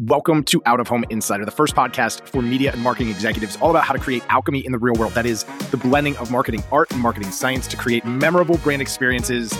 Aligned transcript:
Welcome 0.00 0.42
to 0.46 0.60
Out 0.66 0.80
of 0.80 0.88
Home 0.88 1.04
Insider, 1.10 1.44
the 1.44 1.52
first 1.52 1.76
podcast 1.76 2.26
for 2.26 2.42
media 2.42 2.72
and 2.72 2.82
marketing 2.82 3.10
executives, 3.10 3.56
all 3.62 3.70
about 3.70 3.84
how 3.84 3.92
to 3.92 3.98
create 4.00 4.24
alchemy 4.28 4.58
in 4.66 4.72
the 4.72 4.78
real 4.78 4.94
world. 4.94 5.12
That 5.12 5.24
is 5.24 5.44
the 5.70 5.76
blending 5.76 6.16
of 6.16 6.32
marketing 6.32 6.64
art 6.72 6.90
and 6.90 7.00
marketing 7.00 7.30
science 7.30 7.68
to 7.68 7.76
create 7.76 8.04
memorable 8.04 8.58
brand 8.58 8.82
experiences 8.82 9.56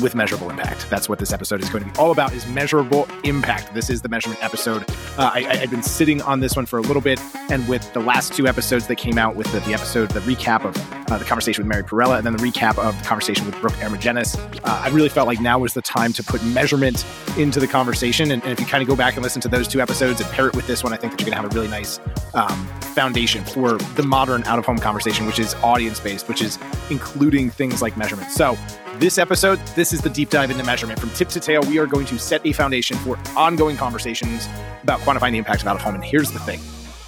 with 0.00 0.14
measurable 0.14 0.50
impact. 0.50 0.88
That's 0.90 1.08
what 1.08 1.18
this 1.18 1.32
episode 1.32 1.62
is 1.62 1.68
going 1.68 1.84
to 1.84 1.90
be 1.90 1.96
all 1.98 2.10
about 2.10 2.32
is 2.32 2.46
measurable 2.46 3.08
impact. 3.24 3.74
This 3.74 3.90
is 3.90 4.02
the 4.02 4.08
measurement 4.08 4.42
episode. 4.42 4.84
Uh, 5.18 5.30
I, 5.34 5.56
have 5.56 5.70
been 5.70 5.82
sitting 5.82 6.20
on 6.22 6.40
this 6.40 6.56
one 6.56 6.66
for 6.66 6.78
a 6.78 6.82
little 6.82 7.02
bit, 7.02 7.20
and 7.50 7.66
with 7.68 7.92
the 7.92 8.00
last 8.00 8.32
two 8.32 8.46
episodes 8.46 8.86
that 8.88 8.96
came 8.96 9.18
out 9.18 9.36
with 9.36 9.50
the, 9.52 9.60
the 9.60 9.74
episode, 9.74 10.10
the 10.10 10.20
recap 10.20 10.64
of 10.64 10.76
uh, 11.10 11.18
the 11.18 11.24
conversation 11.24 11.62
with 11.62 11.68
Mary 11.68 11.82
Perella, 11.82 12.16
and 12.16 12.26
then 12.26 12.36
the 12.36 12.42
recap 12.42 12.78
of 12.78 12.96
the 12.98 13.04
conversation 13.04 13.46
with 13.46 13.60
Brooke 13.60 13.74
Hermogenes, 13.74 14.36
uh, 14.64 14.82
I 14.84 14.88
really 14.88 15.08
felt 15.08 15.26
like 15.26 15.40
now 15.40 15.58
was 15.58 15.74
the 15.74 15.82
time 15.82 16.12
to 16.14 16.22
put 16.22 16.44
measurement 16.44 17.04
into 17.38 17.60
the 17.60 17.68
conversation. 17.68 18.30
And, 18.30 18.42
and 18.42 18.52
if 18.52 18.60
you 18.60 18.66
kind 18.66 18.82
of 18.82 18.88
go 18.88 18.96
back 18.96 19.14
and 19.14 19.22
listen 19.22 19.40
to 19.42 19.48
those 19.48 19.68
two 19.68 19.80
episodes 19.80 20.20
and 20.20 20.28
pair 20.30 20.48
it 20.48 20.56
with 20.56 20.66
this 20.66 20.82
one, 20.82 20.92
I 20.92 20.96
think 20.96 21.12
that 21.12 21.20
you're 21.20 21.30
going 21.30 21.36
to 21.36 21.42
have 21.42 21.52
a 21.52 21.54
really 21.54 21.68
nice 21.68 22.00
um, 22.34 22.68
foundation 22.94 23.44
for 23.44 23.74
the 23.96 24.02
modern 24.02 24.44
out 24.44 24.58
of 24.58 24.64
home 24.64 24.78
conversation, 24.78 25.26
which 25.26 25.38
is 25.38 25.54
audience 25.56 26.00
based, 26.00 26.28
which 26.28 26.40
is 26.40 26.58
including 26.90 27.50
things 27.50 27.82
like 27.82 27.96
measurement. 27.96 28.30
So, 28.30 28.56
this 28.98 29.18
episode, 29.18 29.58
this 29.74 29.92
is 29.92 30.00
the 30.02 30.10
deep 30.10 30.30
dive 30.30 30.50
into 30.50 30.62
measurement. 30.62 31.00
From 31.00 31.10
tip 31.10 31.28
to 31.30 31.40
tail, 31.40 31.62
we 31.62 31.78
are 31.78 31.86
going 31.86 32.06
to 32.06 32.18
set 32.18 32.46
a 32.46 32.52
foundation 32.52 32.96
for 32.98 33.18
ongoing 33.36 33.76
conversations 33.76 34.48
about 34.84 35.00
quantifying 35.00 35.32
the 35.32 35.38
impact 35.38 35.62
of 35.62 35.68
out 35.68 35.76
of 35.76 35.82
home. 35.82 35.96
And 35.96 36.04
here's 36.04 36.30
the 36.30 36.38
thing 36.38 36.60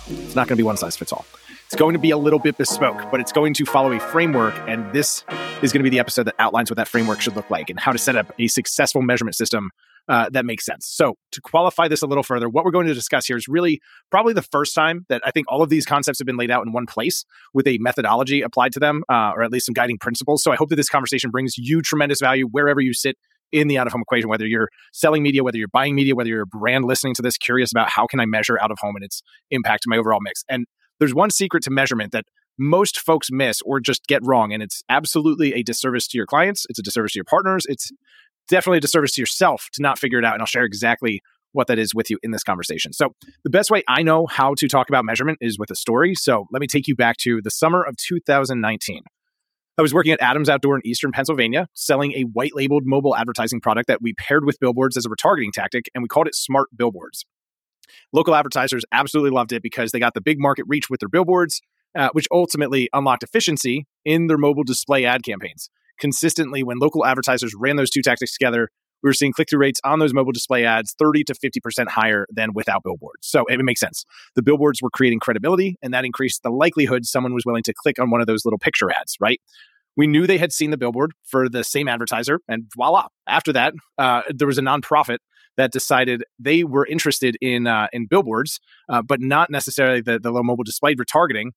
it's 0.09 0.35
not 0.35 0.49
going 0.49 0.57
to 0.57 0.61
be 0.61 0.65
one 0.65 0.77
size 0.77 0.97
fits 0.97 1.13
all. 1.13 1.25
It's 1.67 1.77
going 1.77 1.95
to 1.95 1.99
be 1.99 2.11
a 2.11 2.17
little 2.17 2.39
bit 2.39 2.59
bespoke, 2.59 3.11
but 3.11 3.21
it's 3.21 3.33
going 3.33 3.55
to 3.55 3.65
follow 3.65 3.93
a 3.93 3.99
framework. 3.99 4.55
And 4.69 4.93
this 4.93 5.25
is 5.63 5.73
going 5.73 5.81
to 5.81 5.85
be 5.85 5.91
the 5.91 5.99
episode 5.99 6.25
that 6.25 6.35
outlines 6.39 6.71
what 6.71 6.77
that 6.77 6.87
framework 6.87 7.21
should 7.21 7.35
look 7.35 7.51
like 7.51 7.71
and 7.71 7.79
how 7.79 7.93
to 7.93 7.99
set 7.99 8.15
up 8.15 8.33
a 8.39 8.47
successful 8.47 9.03
measurement 9.03 9.35
system 9.35 9.71
uh, 10.09 10.29
that 10.31 10.45
makes 10.45 10.65
sense. 10.65 10.87
So, 10.87 11.15
to 11.33 11.41
qualify 11.41 11.89
this 11.89 12.03
a 12.03 12.07
little 12.07 12.23
further, 12.23 12.49
what 12.49 12.65
we're 12.65 12.71
going 12.71 12.87
to 12.87 12.95
discuss 12.95 13.27
here 13.27 13.37
is 13.37 13.49
really 13.49 13.81
probably 14.11 14.33
the 14.33 14.43
first 14.43 14.75
time 14.75 15.05
that 15.09 15.23
I 15.25 15.31
think 15.31 15.47
all 15.49 15.63
of 15.63 15.69
these 15.69 15.85
concepts 15.85 16.19
have 16.19 16.27
been 16.27 16.37
laid 16.37 16.51
out 16.51 16.65
in 16.67 16.73
one 16.73 16.87
place 16.87 17.25
with 17.53 17.67
a 17.67 17.79
methodology 17.79 18.43
applied 18.43 18.73
to 18.73 18.81
them, 18.81 19.03
uh, 19.09 19.33
or 19.35 19.43
at 19.43 19.51
least 19.51 19.67
some 19.67 19.73
guiding 19.73 19.99
principles. 19.99 20.43
So, 20.43 20.53
I 20.53 20.57
hope 20.57 20.69
that 20.71 20.77
this 20.77 20.89
conversation 20.89 21.31
brings 21.31 21.59
you 21.59 21.83
tremendous 21.83 22.21
value 22.21 22.47
wherever 22.51 22.81
you 22.81 22.95
sit 22.95 23.17
in 23.53 23.69
the 23.69 23.79
out 23.79 23.87
of 23.87 23.93
home 23.93 24.03
equation, 24.03 24.29
whether 24.29 24.47
you're 24.47 24.69
selling 24.93 25.23
media, 25.23 25.43
whether 25.45 25.59
you're 25.59 25.69
buying 25.69 25.95
media, 25.95 26.15
whether 26.15 26.29
you're 26.29 26.43
a 26.43 26.47
brand 26.47 26.85
listening 26.85 27.15
to 27.15 27.23
this, 27.23 27.37
curious 27.37 27.71
about 27.71 27.89
how 27.91 28.07
can 28.07 28.21
I 28.21 28.27
measure 28.27 28.61
out 28.61 28.71
of 28.71 28.79
home 28.81 28.97
and 28.97 29.05
its 29.05 29.23
impact 29.51 29.85
to 29.85 29.89
my 29.89 29.97
overall 29.97 30.21
mix. 30.21 30.45
And 30.49 30.67
there's 30.99 31.15
one 31.15 31.31
secret 31.31 31.63
to 31.65 31.71
measurement 31.71 32.13
that 32.13 32.25
most 32.59 32.99
folks 32.99 33.29
miss 33.31 33.61
or 33.63 33.81
just 33.81 34.07
get 34.07 34.25
wrong. 34.25 34.53
And 34.53 34.63
it's 34.63 34.83
absolutely 34.89 35.55
a 35.55 35.63
disservice 35.63 36.07
to 36.09 36.19
your 36.19 36.27
clients. 36.27 36.67
It's 36.69 36.79
a 36.79 36.83
disservice 36.83 37.13
to 37.13 37.19
your 37.19 37.25
partners. 37.25 37.67
It's 37.69 37.91
definitely 38.49 38.79
a 38.79 38.81
disservice 38.81 39.13
to 39.13 39.23
yourself 39.23 39.69
to 39.73 39.83
not 39.83 39.99
figure 39.99 40.19
it 40.19 40.25
out. 40.25 40.35
And 40.35 40.43
I'll 40.43 40.47
share 40.47 40.65
exactly 40.65 41.23
what 41.53 41.67
that 41.69 41.79
is 41.79 41.95
with 41.95 42.11
you 42.11 42.19
in 42.23 42.31
this 42.31 42.45
conversation. 42.45 42.93
So, 42.93 43.15
the 43.43 43.51
best 43.51 43.71
way 43.71 43.83
I 43.89 44.03
know 44.03 44.27
how 44.27 44.55
to 44.55 44.69
talk 44.69 44.89
about 44.89 45.05
measurement 45.05 45.39
is 45.41 45.59
with 45.59 45.71
a 45.71 45.75
story. 45.75 46.15
So, 46.15 46.47
let 46.53 46.61
me 46.61 46.67
take 46.67 46.87
you 46.87 46.95
back 46.95 47.17
to 47.19 47.41
the 47.43 47.51
summer 47.51 47.83
of 47.83 47.97
2019. 47.97 49.03
I 49.79 49.83
was 49.83 49.93
working 49.93 50.13
at 50.13 50.21
Adams 50.23 50.49
Outdoor 50.49 50.77
in 50.77 50.83
Eastern 50.87 51.13
Pennsylvania, 51.13 51.69
selling 51.75 52.13
a 52.13 52.23
white 52.23 52.55
labeled 52.55 52.85
mobile 52.87 53.15
advertising 53.15 53.61
product 53.61 53.89
that 53.89 54.01
we 54.01 54.15
paired 54.15 54.45
with 54.45 54.59
billboards 54.61 54.97
as 54.97 55.05
a 55.05 55.09
retargeting 55.09 55.53
tactic, 55.53 55.91
and 55.95 56.03
we 56.03 56.09
called 56.09 56.27
it 56.27 56.35
Smart 56.35 56.69
Billboards. 56.77 57.27
Local 58.13 58.35
advertisers 58.35 58.85
absolutely 58.93 59.31
loved 59.31 59.53
it 59.53 59.63
because 59.63 59.93
they 59.93 59.99
got 59.99 60.15
the 60.15 60.21
big 60.21 60.39
market 60.41 60.65
reach 60.69 60.89
with 60.89 61.01
their 61.01 61.09
billboards, 61.09 61.61
uh, 61.97 62.09
which 62.13 62.27
ultimately 62.33 62.89
unlocked 62.93 63.23
efficiency 63.23 63.87
in 64.05 64.27
their 64.27 64.39
mobile 64.39 64.65
display 64.65 65.05
ad 65.05 65.23
campaigns 65.23 65.71
consistently 65.99 66.63
when 66.63 66.79
local 66.79 67.05
advertisers 67.05 67.55
ran 67.59 67.77
those 67.77 67.91
two 67.91 68.03
tactics 68.03 68.33
together, 68.33 68.69
we 69.03 69.09
were 69.09 69.15
seeing 69.15 69.33
click 69.33 69.49
through 69.51 69.61
rates 69.61 69.81
on 69.85 69.99
those 69.99 70.15
mobile 70.15 70.33
display 70.33 70.65
ads 70.65 70.95
30 70.99 71.25
to 71.25 71.35
50% 71.35 71.89
higher 71.89 72.27
than 72.31 72.51
without 72.55 72.83
billboards. 72.83 73.27
So 73.27 73.45
it 73.47 73.61
makes 73.63 73.81
sense. 73.81 74.05
The 74.35 74.43
billboards 74.43 74.81
were 74.83 74.91
creating 74.91 75.21
credibility, 75.21 75.77
and 75.83 75.93
that 75.95 76.05
increased 76.05 76.43
the 76.43 76.51
likelihood 76.51 77.07
someone 77.07 77.35
was 77.35 77.45
willing 77.45 77.63
to 77.65 77.75
click 77.75 77.99
on 77.99 78.11
one 78.11 78.21
of 78.21 78.27
those 78.27 78.45
little 78.45 78.59
picture 78.59 78.91
ads, 78.91 79.17
right? 79.21 79.41
We 79.97 80.07
knew 80.07 80.27
they 80.27 80.39
had 80.39 80.53
seen 80.53 80.71
the 80.71 80.77
billboard 80.77 81.13
for 81.25 81.49
the 81.49 81.65
same 81.65 81.89
advertiser, 81.89 82.41
and 82.49 82.65
voila. 82.75 83.07
After 83.27 83.53
that, 83.53 83.75
uh, 83.97 84.23
there 84.29 84.47
was 84.47 84.59
a 84.59 84.63
nonprofit 84.63 85.19
that 85.57 85.73
decided 85.73 86.23
they 86.39 86.65
were 86.65 86.87
interested 86.87 87.37
in 87.41 87.67
uh, 87.67 87.87
in 87.93 88.07
billboards, 88.07 88.61
uh, 88.91 89.03
but 89.03 89.21
not 89.21 89.51
necessarily 89.51 90.03
the, 90.03 90.19
the 90.19 90.31
low 90.31 90.43
mobile 90.43 90.65
display 90.65 90.95
retargeting 90.95 91.53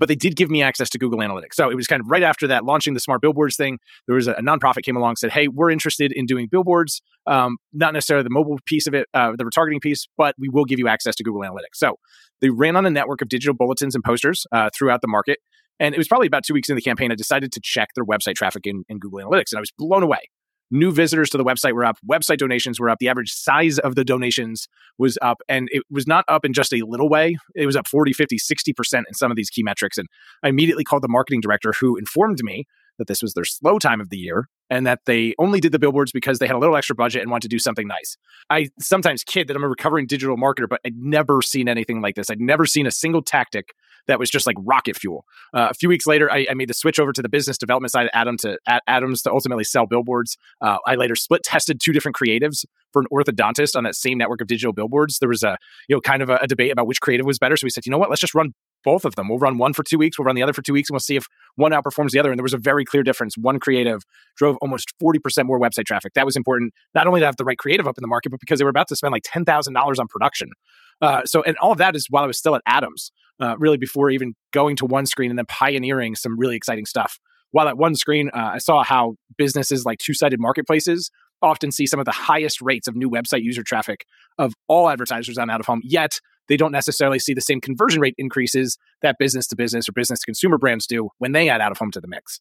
but 0.00 0.08
they 0.08 0.16
did 0.16 0.34
give 0.34 0.50
me 0.50 0.62
access 0.62 0.88
to 0.90 0.98
Google 0.98 1.20
Analytics. 1.20 1.54
So 1.54 1.70
it 1.70 1.76
was 1.76 1.86
kind 1.86 2.00
of 2.00 2.10
right 2.10 2.22
after 2.22 2.48
that, 2.48 2.64
launching 2.64 2.94
the 2.94 3.00
smart 3.00 3.20
billboards 3.20 3.54
thing. 3.54 3.78
There 4.06 4.16
was 4.16 4.26
a, 4.26 4.32
a 4.32 4.42
nonprofit 4.42 4.82
came 4.82 4.96
along 4.96 5.16
said, 5.16 5.30
"Hey, 5.30 5.46
we're 5.46 5.70
interested 5.70 6.10
in 6.10 6.26
doing 6.26 6.48
billboards, 6.50 7.02
um, 7.26 7.58
not 7.72 7.92
necessarily 7.92 8.24
the 8.24 8.30
mobile 8.30 8.58
piece 8.66 8.86
of 8.88 8.94
it, 8.94 9.06
uh, 9.14 9.32
the 9.36 9.44
retargeting 9.44 9.80
piece, 9.80 10.08
but 10.16 10.34
we 10.38 10.48
will 10.48 10.64
give 10.64 10.80
you 10.80 10.88
access 10.88 11.14
to 11.16 11.22
Google 11.22 11.42
Analytics." 11.42 11.74
So 11.74 11.96
they 12.40 12.50
ran 12.50 12.74
on 12.74 12.86
a 12.86 12.90
network 12.90 13.20
of 13.20 13.28
digital 13.28 13.54
bulletins 13.54 13.94
and 13.94 14.02
posters 14.02 14.46
uh, 14.50 14.70
throughout 14.76 15.02
the 15.02 15.08
market. 15.08 15.38
And 15.78 15.94
it 15.94 15.98
was 15.98 16.08
probably 16.08 16.26
about 16.26 16.44
two 16.44 16.52
weeks 16.52 16.68
into 16.68 16.76
the 16.76 16.82
campaign, 16.82 17.10
I 17.10 17.14
decided 17.14 17.52
to 17.52 17.60
check 17.62 17.90
their 17.94 18.04
website 18.04 18.34
traffic 18.34 18.66
in, 18.66 18.84
in 18.88 18.98
Google 18.98 19.20
Analytics, 19.20 19.52
and 19.52 19.58
I 19.58 19.60
was 19.60 19.72
blown 19.78 20.02
away 20.02 20.28
new 20.70 20.92
visitors 20.92 21.30
to 21.30 21.38
the 21.38 21.44
website 21.44 21.72
were 21.72 21.84
up 21.84 21.98
website 22.08 22.38
donations 22.38 22.78
were 22.78 22.88
up 22.88 22.98
the 22.98 23.08
average 23.08 23.32
size 23.32 23.78
of 23.78 23.94
the 23.94 24.04
donations 24.04 24.68
was 24.98 25.18
up 25.22 25.42
and 25.48 25.68
it 25.72 25.82
was 25.90 26.06
not 26.06 26.24
up 26.28 26.44
in 26.44 26.52
just 26.52 26.72
a 26.72 26.82
little 26.86 27.08
way 27.08 27.36
it 27.54 27.66
was 27.66 27.76
up 27.76 27.86
40 27.86 28.12
50 28.12 28.38
60% 28.38 29.02
in 29.08 29.14
some 29.14 29.30
of 29.30 29.36
these 29.36 29.50
key 29.50 29.62
metrics 29.62 29.98
and 29.98 30.08
i 30.42 30.48
immediately 30.48 30.84
called 30.84 31.02
the 31.02 31.08
marketing 31.08 31.40
director 31.40 31.72
who 31.80 31.96
informed 31.96 32.38
me 32.42 32.66
that 33.00 33.08
this 33.08 33.22
was 33.22 33.34
their 33.34 33.44
slow 33.44 33.78
time 33.78 34.00
of 34.00 34.10
the 34.10 34.18
year 34.18 34.46
and 34.68 34.86
that 34.86 35.00
they 35.06 35.34
only 35.38 35.58
did 35.58 35.72
the 35.72 35.78
billboards 35.78 36.12
because 36.12 36.38
they 36.38 36.46
had 36.46 36.54
a 36.54 36.58
little 36.58 36.76
extra 36.76 36.94
budget 36.94 37.22
and 37.22 37.30
wanted 37.30 37.42
to 37.42 37.48
do 37.48 37.58
something 37.58 37.88
nice. 37.88 38.16
I 38.50 38.68
sometimes 38.78 39.24
kid 39.24 39.48
that 39.48 39.56
I'm 39.56 39.64
a 39.64 39.68
recovering 39.68 40.06
digital 40.06 40.36
marketer, 40.36 40.68
but 40.68 40.80
I'd 40.86 40.96
never 40.96 41.42
seen 41.42 41.66
anything 41.66 42.02
like 42.02 42.14
this. 42.14 42.30
I'd 42.30 42.40
never 42.40 42.66
seen 42.66 42.86
a 42.86 42.90
single 42.90 43.22
tactic 43.22 43.74
that 44.10 44.18
was 44.18 44.30
just 44.30 44.46
like 44.46 44.56
rocket 44.60 44.96
fuel. 44.96 45.24
Uh, 45.54 45.68
a 45.70 45.74
few 45.74 45.88
weeks 45.88 46.06
later, 46.06 46.30
I, 46.30 46.46
I, 46.50 46.54
made 46.54 46.68
the 46.68 46.74
switch 46.74 46.98
over 46.98 47.12
to 47.12 47.22
the 47.22 47.28
business 47.28 47.56
development 47.56 47.92
side 47.92 48.04
of 48.06 48.10
Adam 48.12 48.36
to 48.38 48.58
at 48.66 48.82
Adams 48.86 49.22
to 49.22 49.32
ultimately 49.32 49.64
sell 49.64 49.86
billboards. 49.86 50.36
Uh, 50.60 50.78
I 50.86 50.96
later 50.96 51.14
split 51.14 51.42
tested 51.42 51.80
two 51.82 51.92
different 51.92 52.16
creatives 52.16 52.64
for 52.92 53.00
an 53.00 53.08
orthodontist 53.12 53.76
on 53.76 53.84
that 53.84 53.94
same 53.94 54.18
network 54.18 54.40
of 54.40 54.46
digital 54.46 54.72
billboards. 54.72 55.18
There 55.18 55.28
was 55.28 55.42
a 55.42 55.56
you 55.88 55.96
know 55.96 56.00
kind 56.00 56.22
of 56.22 56.28
a, 56.28 56.38
a 56.42 56.46
debate 56.46 56.72
about 56.72 56.86
which 56.86 57.00
creative 57.00 57.26
was 57.26 57.38
better. 57.38 57.56
So 57.56 57.64
we 57.64 57.70
said, 57.70 57.86
you 57.86 57.92
know 57.92 57.98
what, 57.98 58.10
let's 58.10 58.20
just 58.20 58.34
run 58.34 58.52
both 58.84 59.04
of 59.04 59.14
them. 59.14 59.28
We'll 59.28 59.38
run 59.38 59.58
one 59.58 59.72
for 59.72 59.82
two 59.82 59.98
weeks, 59.98 60.18
we'll 60.18 60.26
run 60.26 60.36
the 60.36 60.42
other 60.42 60.52
for 60.52 60.62
two 60.62 60.72
weeks, 60.72 60.88
and 60.88 60.94
we'll 60.94 61.00
see 61.00 61.16
if 61.16 61.26
one 61.56 61.72
outperforms 61.72 62.10
the 62.10 62.18
other. 62.18 62.30
And 62.30 62.38
there 62.38 62.42
was 62.42 62.54
a 62.54 62.58
very 62.58 62.84
clear 62.84 63.02
difference. 63.02 63.36
One 63.36 63.58
creative 63.58 64.02
drove 64.36 64.56
almost 64.60 64.92
40% 65.02 65.46
more 65.46 65.60
website 65.60 65.84
traffic. 65.84 66.14
That 66.14 66.26
was 66.26 66.36
important, 66.36 66.72
not 66.94 67.06
only 67.06 67.20
to 67.20 67.26
have 67.26 67.36
the 67.36 67.44
right 67.44 67.58
creative 67.58 67.86
up 67.86 67.98
in 67.98 68.02
the 68.02 68.08
market, 68.08 68.30
but 68.30 68.40
because 68.40 68.58
they 68.58 68.64
were 68.64 68.70
about 68.70 68.88
to 68.88 68.96
spend 68.96 69.12
like 69.12 69.22
$10,000 69.22 69.98
on 69.98 70.08
production. 70.08 70.50
Uh, 71.00 71.24
so, 71.24 71.42
and 71.42 71.56
all 71.58 71.72
of 71.72 71.78
that 71.78 71.96
is 71.96 72.06
while 72.10 72.24
I 72.24 72.26
was 72.26 72.38
still 72.38 72.54
at 72.54 72.62
Adams, 72.66 73.10
uh, 73.40 73.56
really 73.58 73.78
before 73.78 74.10
even 74.10 74.34
going 74.52 74.76
to 74.76 74.84
OneScreen 74.86 75.30
and 75.30 75.38
then 75.38 75.46
pioneering 75.46 76.14
some 76.14 76.38
really 76.38 76.56
exciting 76.56 76.86
stuff. 76.86 77.18
While 77.52 77.68
at 77.68 77.76
OneScreen, 77.76 78.28
uh, 78.28 78.52
I 78.54 78.58
saw 78.58 78.84
how 78.84 79.14
businesses 79.36 79.84
like 79.84 79.98
two 79.98 80.14
sided 80.14 80.38
marketplaces 80.38 81.10
often 81.42 81.72
see 81.72 81.86
some 81.86 81.98
of 81.98 82.06
the 82.06 82.12
highest 82.12 82.60
rates 82.60 82.86
of 82.86 82.94
new 82.94 83.10
website 83.10 83.42
user 83.42 83.62
traffic 83.62 84.04
of 84.38 84.52
all 84.68 84.88
advertisers 84.88 85.38
on 85.38 85.50
out 85.50 85.60
of 85.60 85.66
home, 85.66 85.80
yet 85.82 86.20
they 86.50 86.58
don't 86.58 86.72
necessarily 86.72 87.18
see 87.18 87.32
the 87.32 87.40
same 87.40 87.60
conversion 87.60 88.00
rate 88.00 88.16
increases 88.18 88.76
that 89.00 89.16
business 89.18 89.46
to 89.46 89.56
business 89.56 89.88
or 89.88 89.92
business 89.92 90.18
to 90.18 90.26
consumer 90.26 90.58
brands 90.58 90.86
do 90.86 91.08
when 91.18 91.32
they 91.32 91.48
add 91.48 91.60
out 91.60 91.70
of 91.70 91.78
home 91.78 91.92
to 91.92 92.00
the 92.00 92.08
mix. 92.08 92.40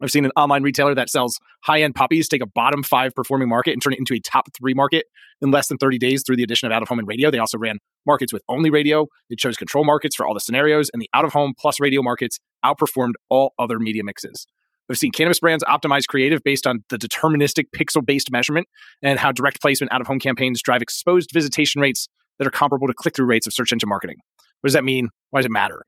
I've 0.00 0.10
seen 0.10 0.26
an 0.26 0.32
online 0.36 0.62
retailer 0.62 0.94
that 0.94 1.08
sells 1.08 1.40
high 1.64 1.80
end 1.80 1.94
puppies 1.94 2.28
take 2.28 2.42
a 2.42 2.46
bottom 2.46 2.82
five 2.82 3.14
performing 3.14 3.48
market 3.48 3.72
and 3.72 3.82
turn 3.82 3.94
it 3.94 3.98
into 3.98 4.12
a 4.12 4.20
top 4.20 4.48
three 4.54 4.74
market 4.74 5.06
in 5.40 5.50
less 5.50 5.68
than 5.68 5.78
30 5.78 5.96
days 5.96 6.22
through 6.24 6.36
the 6.36 6.42
addition 6.42 6.66
of 6.66 6.72
out 6.72 6.82
of 6.82 6.88
home 6.88 6.98
and 6.98 7.08
radio. 7.08 7.30
They 7.30 7.38
also 7.38 7.56
ran 7.56 7.78
markets 8.04 8.30
with 8.30 8.42
only 8.46 8.68
radio. 8.68 9.06
It 9.30 9.38
chose 9.38 9.56
control 9.56 9.86
markets 9.86 10.14
for 10.14 10.26
all 10.26 10.34
the 10.34 10.40
scenarios, 10.40 10.90
and 10.92 11.00
the 11.00 11.08
out 11.14 11.24
of 11.24 11.32
home 11.32 11.54
plus 11.58 11.80
radio 11.80 12.02
markets 12.02 12.38
outperformed 12.62 13.14
all 13.30 13.54
other 13.58 13.78
media 13.78 14.04
mixes. 14.04 14.46
I've 14.90 14.98
seen 14.98 15.12
cannabis 15.12 15.40
brands 15.40 15.64
optimize 15.64 16.06
creative 16.06 16.42
based 16.44 16.66
on 16.66 16.84
the 16.90 16.98
deterministic 16.98 17.64
pixel 17.74 18.04
based 18.04 18.30
measurement 18.30 18.68
and 19.02 19.18
how 19.18 19.32
direct 19.32 19.62
placement 19.62 19.92
out 19.92 20.02
of 20.02 20.06
home 20.06 20.20
campaigns 20.20 20.60
drive 20.60 20.82
exposed 20.82 21.30
visitation 21.32 21.80
rates 21.80 22.06
that 22.38 22.46
are 22.46 22.50
comparable 22.50 22.86
to 22.86 22.94
click 22.94 23.14
through 23.14 23.26
rates 23.26 23.46
of 23.46 23.52
search 23.52 23.72
engine 23.72 23.88
marketing. 23.88 24.16
What 24.60 24.68
does 24.68 24.74
that 24.74 24.84
mean? 24.84 25.10
Why 25.30 25.40
does 25.40 25.46
it 25.46 25.52
matter? 25.52 25.84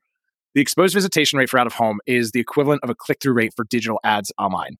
The 0.55 0.61
exposed 0.61 0.93
visitation 0.93 1.37
rate 1.37 1.49
for 1.49 1.59
out 1.59 1.67
of 1.67 1.73
home 1.73 1.99
is 2.07 2.31
the 2.31 2.39
equivalent 2.39 2.83
of 2.83 2.89
a 2.89 2.95
click 2.95 3.19
through 3.21 3.33
rate 3.33 3.53
for 3.55 3.65
digital 3.65 3.99
ads 4.03 4.31
online. 4.39 4.77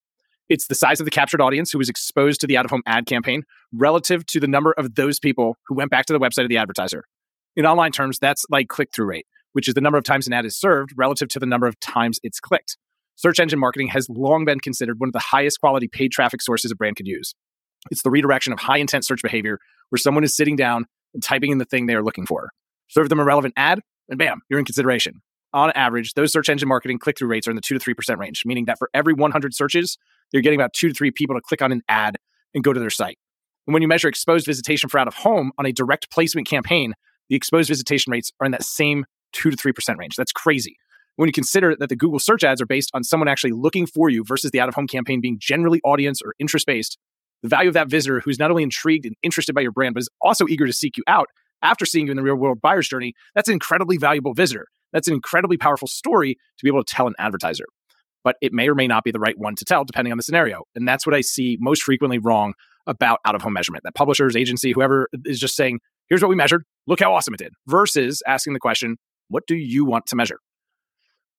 It's 0.48 0.66
the 0.66 0.74
size 0.74 0.98
of 1.00 1.04
the 1.04 1.12
captured 1.12 1.40
audience 1.40 1.70
who 1.70 1.78
was 1.78 1.88
exposed 1.88 2.40
to 2.40 2.46
the 2.48 2.56
out 2.56 2.64
of 2.64 2.72
home 2.72 2.82
ad 2.84 3.06
campaign 3.06 3.44
relative 3.72 4.26
to 4.26 4.40
the 4.40 4.48
number 4.48 4.72
of 4.72 4.96
those 4.96 5.20
people 5.20 5.56
who 5.66 5.76
went 5.76 5.92
back 5.92 6.06
to 6.06 6.12
the 6.12 6.18
website 6.18 6.42
of 6.42 6.48
the 6.48 6.56
advertiser. 6.56 7.04
In 7.54 7.66
online 7.66 7.92
terms, 7.92 8.18
that's 8.18 8.44
like 8.50 8.66
click 8.66 8.88
through 8.92 9.06
rate, 9.06 9.26
which 9.52 9.68
is 9.68 9.74
the 9.74 9.80
number 9.80 9.96
of 9.96 10.02
times 10.02 10.26
an 10.26 10.32
ad 10.32 10.44
is 10.44 10.58
served 10.58 10.92
relative 10.96 11.28
to 11.28 11.38
the 11.38 11.46
number 11.46 11.68
of 11.68 11.78
times 11.78 12.18
it's 12.24 12.40
clicked. 12.40 12.76
Search 13.14 13.38
engine 13.38 13.60
marketing 13.60 13.88
has 13.88 14.08
long 14.08 14.44
been 14.44 14.58
considered 14.58 14.98
one 14.98 15.08
of 15.08 15.12
the 15.12 15.20
highest 15.20 15.60
quality 15.60 15.86
paid 15.86 16.10
traffic 16.10 16.42
sources 16.42 16.72
a 16.72 16.74
brand 16.74 16.96
could 16.96 17.06
use. 17.06 17.34
It's 17.90 18.02
the 18.02 18.10
redirection 18.10 18.52
of 18.52 18.58
high 18.58 18.78
intent 18.78 19.04
search 19.04 19.22
behavior 19.22 19.58
where 19.90 19.98
someone 19.98 20.24
is 20.24 20.34
sitting 20.34 20.56
down 20.56 20.86
and 21.14 21.22
typing 21.22 21.50
in 21.50 21.58
the 21.58 21.64
thing 21.64 21.86
they 21.86 21.94
are 21.94 22.02
looking 22.02 22.26
for. 22.26 22.50
Serve 22.88 23.08
them 23.08 23.20
a 23.20 23.24
relevant 23.24 23.54
ad, 23.56 23.80
and 24.08 24.18
bam, 24.18 24.40
you're 24.48 24.58
in 24.58 24.64
consideration 24.64 25.22
on 25.52 25.72
average, 25.72 26.14
those 26.14 26.32
search 26.32 26.48
engine 26.48 26.68
marketing 26.68 26.98
click 26.98 27.18
through 27.18 27.28
rates 27.28 27.46
are 27.46 27.50
in 27.50 27.56
the 27.56 27.62
2 27.62 27.78
to 27.78 27.94
3% 27.94 28.18
range, 28.18 28.42
meaning 28.44 28.66
that 28.66 28.78
for 28.78 28.90
every 28.94 29.12
100 29.12 29.54
searches, 29.54 29.98
you're 30.32 30.42
getting 30.42 30.60
about 30.60 30.72
2 30.72 30.88
to 30.88 30.94
3 30.94 31.10
people 31.10 31.34
to 31.34 31.40
click 31.40 31.62
on 31.62 31.72
an 31.72 31.82
ad 31.88 32.16
and 32.54 32.62
go 32.62 32.72
to 32.72 32.80
their 32.80 32.90
site. 32.90 33.18
And 33.66 33.74
when 33.74 33.82
you 33.82 33.88
measure 33.88 34.08
exposed 34.08 34.46
visitation 34.46 34.88
for 34.88 34.98
out 34.98 35.08
of 35.08 35.14
home 35.14 35.52
on 35.58 35.66
a 35.66 35.72
direct 35.72 36.10
placement 36.10 36.48
campaign, 36.48 36.94
the 37.28 37.36
exposed 37.36 37.68
visitation 37.68 38.10
rates 38.10 38.32
are 38.40 38.46
in 38.46 38.52
that 38.52 38.64
same 38.64 39.04
2 39.32 39.50
to 39.50 39.56
3% 39.56 39.96
range. 39.96 40.16
That's 40.16 40.32
crazy. 40.32 40.76
When 41.16 41.28
you 41.28 41.32
consider 41.32 41.76
that 41.76 41.88
the 41.88 41.96
Google 41.96 42.18
search 42.18 42.44
ads 42.44 42.62
are 42.62 42.66
based 42.66 42.90
on 42.94 43.04
someone 43.04 43.28
actually 43.28 43.52
looking 43.52 43.86
for 43.86 44.08
you 44.08 44.24
versus 44.24 44.52
the 44.52 44.60
out 44.60 44.68
of 44.68 44.74
home 44.74 44.86
campaign 44.86 45.20
being 45.20 45.38
generally 45.40 45.80
audience 45.84 46.22
or 46.22 46.34
interest 46.38 46.66
based, 46.66 46.96
the 47.42 47.48
value 47.48 47.68
of 47.68 47.74
that 47.74 47.88
visitor 47.88 48.20
who's 48.20 48.38
not 48.38 48.50
only 48.50 48.62
intrigued 48.62 49.06
and 49.06 49.16
interested 49.22 49.54
by 49.54 49.60
your 49.60 49.72
brand, 49.72 49.94
but 49.94 50.00
is 50.00 50.08
also 50.20 50.46
eager 50.48 50.66
to 50.66 50.72
seek 50.72 50.96
you 50.96 51.04
out 51.06 51.28
after 51.62 51.84
seeing 51.84 52.06
you 52.06 52.12
in 52.12 52.16
the 52.16 52.22
real 52.22 52.36
world 52.36 52.60
buyer's 52.60 52.88
journey, 52.88 53.14
that's 53.34 53.48
an 53.48 53.52
incredibly 53.52 53.96
valuable 53.96 54.34
visitor. 54.34 54.66
That's 54.92 55.08
an 55.08 55.14
incredibly 55.14 55.56
powerful 55.56 55.88
story 55.88 56.34
to 56.34 56.64
be 56.64 56.68
able 56.68 56.82
to 56.82 56.92
tell 56.92 57.06
an 57.06 57.14
advertiser. 57.18 57.66
But 58.24 58.36
it 58.42 58.52
may 58.52 58.68
or 58.68 58.74
may 58.74 58.86
not 58.86 59.04
be 59.04 59.10
the 59.10 59.20
right 59.20 59.38
one 59.38 59.54
to 59.56 59.64
tell 59.64 59.84
depending 59.84 60.12
on 60.12 60.18
the 60.18 60.22
scenario. 60.22 60.64
And 60.74 60.86
that's 60.86 61.06
what 61.06 61.14
I 61.14 61.20
see 61.20 61.56
most 61.60 61.82
frequently 61.82 62.18
wrong 62.18 62.54
about 62.86 63.20
out 63.24 63.34
of 63.34 63.42
home 63.42 63.52
measurement. 63.52 63.84
That 63.84 63.94
publishers, 63.94 64.36
agency, 64.36 64.72
whoever 64.72 65.08
is 65.24 65.38
just 65.38 65.54
saying, 65.54 65.80
here's 66.08 66.22
what 66.22 66.28
we 66.28 66.36
measured, 66.36 66.64
look 66.86 67.00
how 67.00 67.14
awesome 67.14 67.34
it 67.34 67.38
did, 67.38 67.52
versus 67.66 68.22
asking 68.26 68.54
the 68.54 68.60
question, 68.60 68.96
what 69.28 69.46
do 69.46 69.54
you 69.54 69.84
want 69.84 70.06
to 70.06 70.16
measure? 70.16 70.38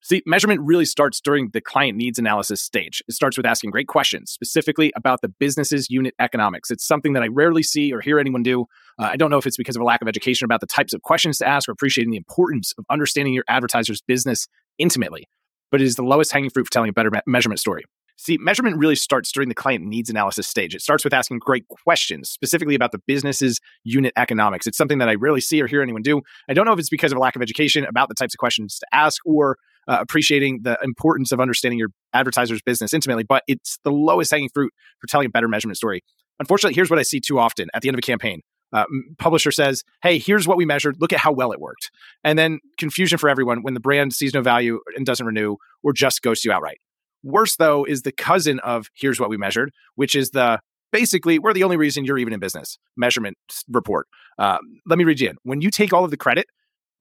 See, 0.03 0.23
measurement 0.25 0.61
really 0.61 0.85
starts 0.85 1.21
during 1.21 1.49
the 1.53 1.61
client 1.61 1.95
needs 1.95 2.17
analysis 2.17 2.59
stage. 2.59 3.03
It 3.07 3.13
starts 3.13 3.37
with 3.37 3.45
asking 3.45 3.69
great 3.69 3.87
questions, 3.87 4.31
specifically 4.31 4.91
about 4.95 5.21
the 5.21 5.29
business's 5.29 5.91
unit 5.91 6.15
economics. 6.19 6.71
It's 6.71 6.85
something 6.85 7.13
that 7.13 7.21
I 7.21 7.27
rarely 7.27 7.61
see 7.61 7.93
or 7.93 8.01
hear 8.01 8.19
anyone 8.19 8.41
do. 8.41 8.65
Uh, 8.97 9.09
I 9.11 9.15
don't 9.15 9.29
know 9.29 9.37
if 9.37 9.45
it's 9.45 9.57
because 9.57 9.75
of 9.75 9.81
a 9.83 9.85
lack 9.85 10.01
of 10.01 10.07
education 10.07 10.45
about 10.45 10.59
the 10.59 10.67
types 10.67 10.93
of 10.93 11.03
questions 11.03 11.37
to 11.37 11.47
ask 11.47 11.69
or 11.69 11.71
appreciating 11.71 12.09
the 12.09 12.17
importance 12.17 12.73
of 12.79 12.85
understanding 12.89 13.35
your 13.35 13.43
advertiser's 13.47 14.01
business 14.01 14.47
intimately, 14.79 15.27
but 15.69 15.81
it 15.81 15.85
is 15.85 15.95
the 15.95 16.03
lowest 16.03 16.31
hanging 16.31 16.49
fruit 16.49 16.65
for 16.65 16.71
telling 16.71 16.89
a 16.89 16.93
better 16.93 17.11
me- 17.11 17.21
measurement 17.27 17.59
story. 17.59 17.83
See, 18.17 18.37
measurement 18.39 18.77
really 18.77 18.95
starts 18.95 19.31
during 19.31 19.49
the 19.49 19.55
client 19.55 19.83
needs 19.83 20.09
analysis 20.09 20.47
stage. 20.47 20.75
It 20.75 20.81
starts 20.81 21.03
with 21.03 21.13
asking 21.13 21.39
great 21.39 21.67
questions, 21.67 22.29
specifically 22.29 22.75
about 22.75 22.91
the 22.91 23.01
business's 23.07 23.59
unit 23.83 24.13
economics. 24.15 24.67
It's 24.67 24.77
something 24.77 24.99
that 24.99 25.09
I 25.09 25.15
rarely 25.15 25.41
see 25.41 25.61
or 25.61 25.67
hear 25.67 25.81
anyone 25.81 26.03
do. 26.03 26.21
I 26.47 26.53
don't 26.53 26.65
know 26.65 26.73
if 26.73 26.79
it's 26.79 26.89
because 26.89 27.11
of 27.11 27.17
a 27.17 27.21
lack 27.21 27.35
of 27.35 27.41
education 27.41 27.83
about 27.83 28.09
the 28.09 28.15
types 28.15 28.35
of 28.35 28.37
questions 28.37 28.77
to 28.79 28.85
ask 28.93 29.21
or 29.25 29.57
uh, 29.87 29.97
appreciating 29.99 30.61
the 30.63 30.77
importance 30.83 31.31
of 31.31 31.39
understanding 31.39 31.79
your 31.79 31.89
advertiser's 32.13 32.61
business 32.61 32.93
intimately, 32.93 33.23
but 33.23 33.43
it's 33.47 33.79
the 33.83 33.91
lowest 33.91 34.31
hanging 34.31 34.49
fruit 34.49 34.73
for 34.99 35.07
telling 35.07 35.25
a 35.25 35.29
better 35.29 35.47
measurement 35.47 35.77
story. 35.77 36.01
Unfortunately, 36.39 36.73
here's 36.73 36.89
what 36.89 36.99
I 36.99 37.03
see 37.03 37.19
too 37.19 37.39
often 37.39 37.69
at 37.73 37.81
the 37.81 37.89
end 37.89 37.95
of 37.95 37.99
a 37.99 38.01
campaign. 38.01 38.41
Uh, 38.73 38.85
publisher 39.17 39.51
says, 39.51 39.83
"Hey, 40.01 40.17
here's 40.17 40.47
what 40.47 40.57
we 40.57 40.65
measured. 40.65 40.95
Look 40.99 41.11
at 41.11 41.19
how 41.19 41.31
well 41.31 41.51
it 41.51 41.59
worked," 41.59 41.91
and 42.23 42.39
then 42.39 42.59
confusion 42.77 43.17
for 43.17 43.29
everyone 43.29 43.63
when 43.63 43.73
the 43.73 43.81
brand 43.81 44.13
sees 44.13 44.33
no 44.33 44.41
value 44.41 44.79
and 44.95 45.05
doesn't 45.05 45.25
renew, 45.25 45.57
or 45.83 45.91
just 45.91 46.21
ghosts 46.21 46.45
you 46.45 46.51
outright. 46.51 46.79
Worse 47.23 47.57
though 47.57 47.83
is 47.83 48.03
the 48.03 48.13
cousin 48.13 48.59
of 48.59 48.87
"Here's 48.93 49.19
what 49.19 49.29
we 49.29 49.37
measured," 49.37 49.71
which 49.95 50.15
is 50.15 50.29
the 50.29 50.61
basically 50.91 51.37
we're 51.37 51.53
the 51.53 51.63
only 51.63 51.77
reason 51.77 52.05
you're 52.05 52.17
even 52.17 52.33
in 52.33 52.39
business 52.39 52.77
measurement 52.95 53.37
report. 53.69 54.07
Uh, 54.37 54.57
let 54.85 54.97
me 54.97 55.03
read 55.03 55.19
you 55.19 55.29
in. 55.29 55.35
When 55.43 55.61
you 55.61 55.69
take 55.69 55.91
all 55.91 56.05
of 56.05 56.11
the 56.11 56.17
credit, 56.17 56.47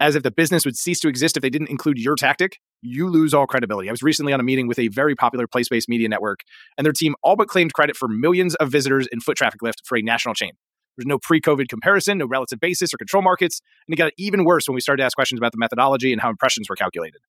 as 0.01 0.17
if 0.17 0.23
the 0.23 0.31
business 0.31 0.65
would 0.65 0.77
cease 0.77 0.99
to 1.01 1.09
exist 1.09 1.37
if 1.37 1.43
they 1.43 1.51
didn't 1.51 1.69
include 1.69 1.99
your 1.99 2.17
tactic, 2.17 2.59
you 2.81 3.09
lose 3.09 3.35
all 3.35 3.47
credibility. 3.47 3.89
I 3.89 3.93
was 3.93 4.03
recently 4.03 4.33
on 4.33 4.41
a 4.41 4.43
meeting 4.43 4.67
with 4.67 4.79
a 4.79 4.89
very 4.89 5.15
popular 5.15 5.47
place 5.47 5.69
based 5.69 5.89
media 5.89 6.09
network, 6.09 6.41
and 6.79 6.85
their 6.85 6.93
team 6.93 7.15
all 7.23 7.37
but 7.37 7.49
claimed 7.49 7.75
credit 7.75 7.97
for 7.97 8.09
millions 8.09 8.55
of 8.57 8.73
visitors 8.73 9.07
in 9.13 9.21
foot 9.21 9.37
traffic 9.37 9.63
lift 9.63 9.83
for 9.85 9.99
a 9.99 10.03
national 10.03 10.35
chain. 10.35 10.53
There's 10.97 11.07
no 11.07 11.19
pre 11.19 11.41
COVID 11.41 11.69
comparison, 11.69 12.19
no 12.19 12.27
relative 12.27 12.59
basis 12.59 12.93
or 12.93 12.97
control 12.97 13.23
markets. 13.23 13.61
And 13.87 13.95
it 13.95 13.97
got 13.97 14.13
even 14.19 14.45
worse 14.45 14.67
when 14.67 14.75
we 14.75 14.81
started 14.81 15.03
to 15.03 15.07
ask 15.07 15.15
questions 15.15 15.39
about 15.39 15.53
the 15.53 15.59
methodology 15.59 16.13
and 16.13 16.21
how 16.21 16.31
impressions 16.31 16.69
were 16.69 16.77
calculated. 16.77 17.21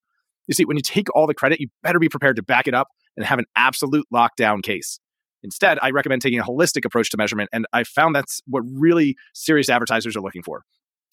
You 0.48 0.54
see, 0.54 0.64
when 0.64 0.76
you 0.76 0.82
take 0.82 1.14
all 1.14 1.26
the 1.26 1.34
credit, 1.34 1.60
you 1.60 1.68
better 1.82 1.98
be 1.98 2.08
prepared 2.08 2.36
to 2.36 2.42
back 2.42 2.66
it 2.66 2.74
up 2.74 2.88
and 3.16 3.24
have 3.24 3.38
an 3.38 3.44
absolute 3.54 4.06
lockdown 4.12 4.62
case. 4.62 4.98
Instead, 5.42 5.78
I 5.82 5.90
recommend 5.90 6.22
taking 6.22 6.38
a 6.38 6.44
holistic 6.44 6.84
approach 6.84 7.10
to 7.10 7.16
measurement, 7.16 7.50
and 7.52 7.66
I 7.72 7.84
found 7.84 8.14
that's 8.14 8.40
what 8.46 8.62
really 8.66 9.16
serious 9.34 9.68
advertisers 9.68 10.16
are 10.16 10.20
looking 10.20 10.42
for. 10.42 10.64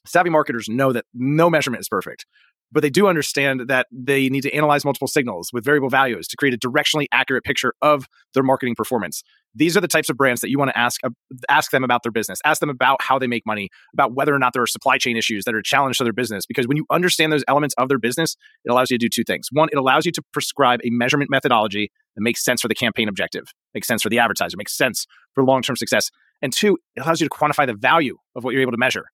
Savvy 0.05 0.29
marketers 0.29 0.67
know 0.69 0.91
that 0.93 1.05
no 1.13 1.49
measurement 1.49 1.81
is 1.81 1.89
perfect, 1.89 2.25
but 2.71 2.81
they 2.81 2.89
do 2.89 3.07
understand 3.07 3.61
that 3.67 3.87
they 3.91 4.29
need 4.29 4.41
to 4.41 4.53
analyze 4.53 4.85
multiple 4.85 5.07
signals 5.07 5.49
with 5.51 5.65
variable 5.65 5.89
values 5.89 6.27
to 6.27 6.37
create 6.37 6.53
a 6.53 6.57
directionally 6.57 7.05
accurate 7.11 7.43
picture 7.43 7.73
of 7.81 8.05
their 8.33 8.43
marketing 8.43 8.75
performance. 8.75 9.23
These 9.55 9.75
are 9.75 9.81
the 9.81 9.87
types 9.87 10.09
of 10.09 10.17
brands 10.17 10.41
that 10.41 10.49
you 10.49 10.59
want 10.59 10.69
to 10.69 10.77
ask 10.77 11.01
uh, 11.03 11.09
ask 11.49 11.71
them 11.71 11.83
about 11.83 12.03
their 12.03 12.11
business. 12.11 12.39
Ask 12.45 12.59
them 12.59 12.69
about 12.69 13.01
how 13.01 13.17
they 13.17 13.25
make 13.25 13.45
money, 13.45 13.69
about 13.93 14.13
whether 14.13 14.33
or 14.33 14.39
not 14.39 14.53
there 14.53 14.61
are 14.61 14.67
supply 14.67 14.97
chain 14.97 15.17
issues 15.17 15.45
that 15.45 15.55
are 15.55 15.61
challenged 15.61 15.97
to 15.97 16.03
their 16.03 16.13
business 16.13 16.45
because 16.45 16.67
when 16.67 16.77
you 16.77 16.85
understand 16.91 17.33
those 17.33 17.43
elements 17.47 17.73
of 17.77 17.89
their 17.89 17.97
business, 17.97 18.35
it 18.63 18.71
allows 18.71 18.91
you 18.91 18.97
to 18.99 19.05
do 19.05 19.09
two 19.09 19.23
things. 19.23 19.47
One, 19.51 19.69
it 19.71 19.77
allows 19.77 20.05
you 20.05 20.11
to 20.11 20.21
prescribe 20.33 20.81
a 20.83 20.89
measurement 20.91 21.31
methodology 21.31 21.91
that 22.15 22.21
makes 22.21 22.43
sense 22.43 22.61
for 22.61 22.67
the 22.67 22.75
campaign 22.75 23.09
objective, 23.09 23.45
makes 23.73 23.87
sense 23.87 24.03
for 24.03 24.09
the 24.09 24.19
advertiser, 24.19 24.55
makes 24.55 24.77
sense 24.77 25.07
for 25.33 25.43
long-term 25.43 25.75
success. 25.75 26.11
And 26.41 26.53
two, 26.53 26.77
it 26.95 27.01
allows 27.03 27.19
you 27.19 27.27
to 27.27 27.35
quantify 27.35 27.65
the 27.65 27.73
value 27.73 28.17
of 28.35 28.43
what 28.43 28.53
you're 28.53 28.61
able 28.61 28.71
to 28.71 28.77
measure. 28.77 29.05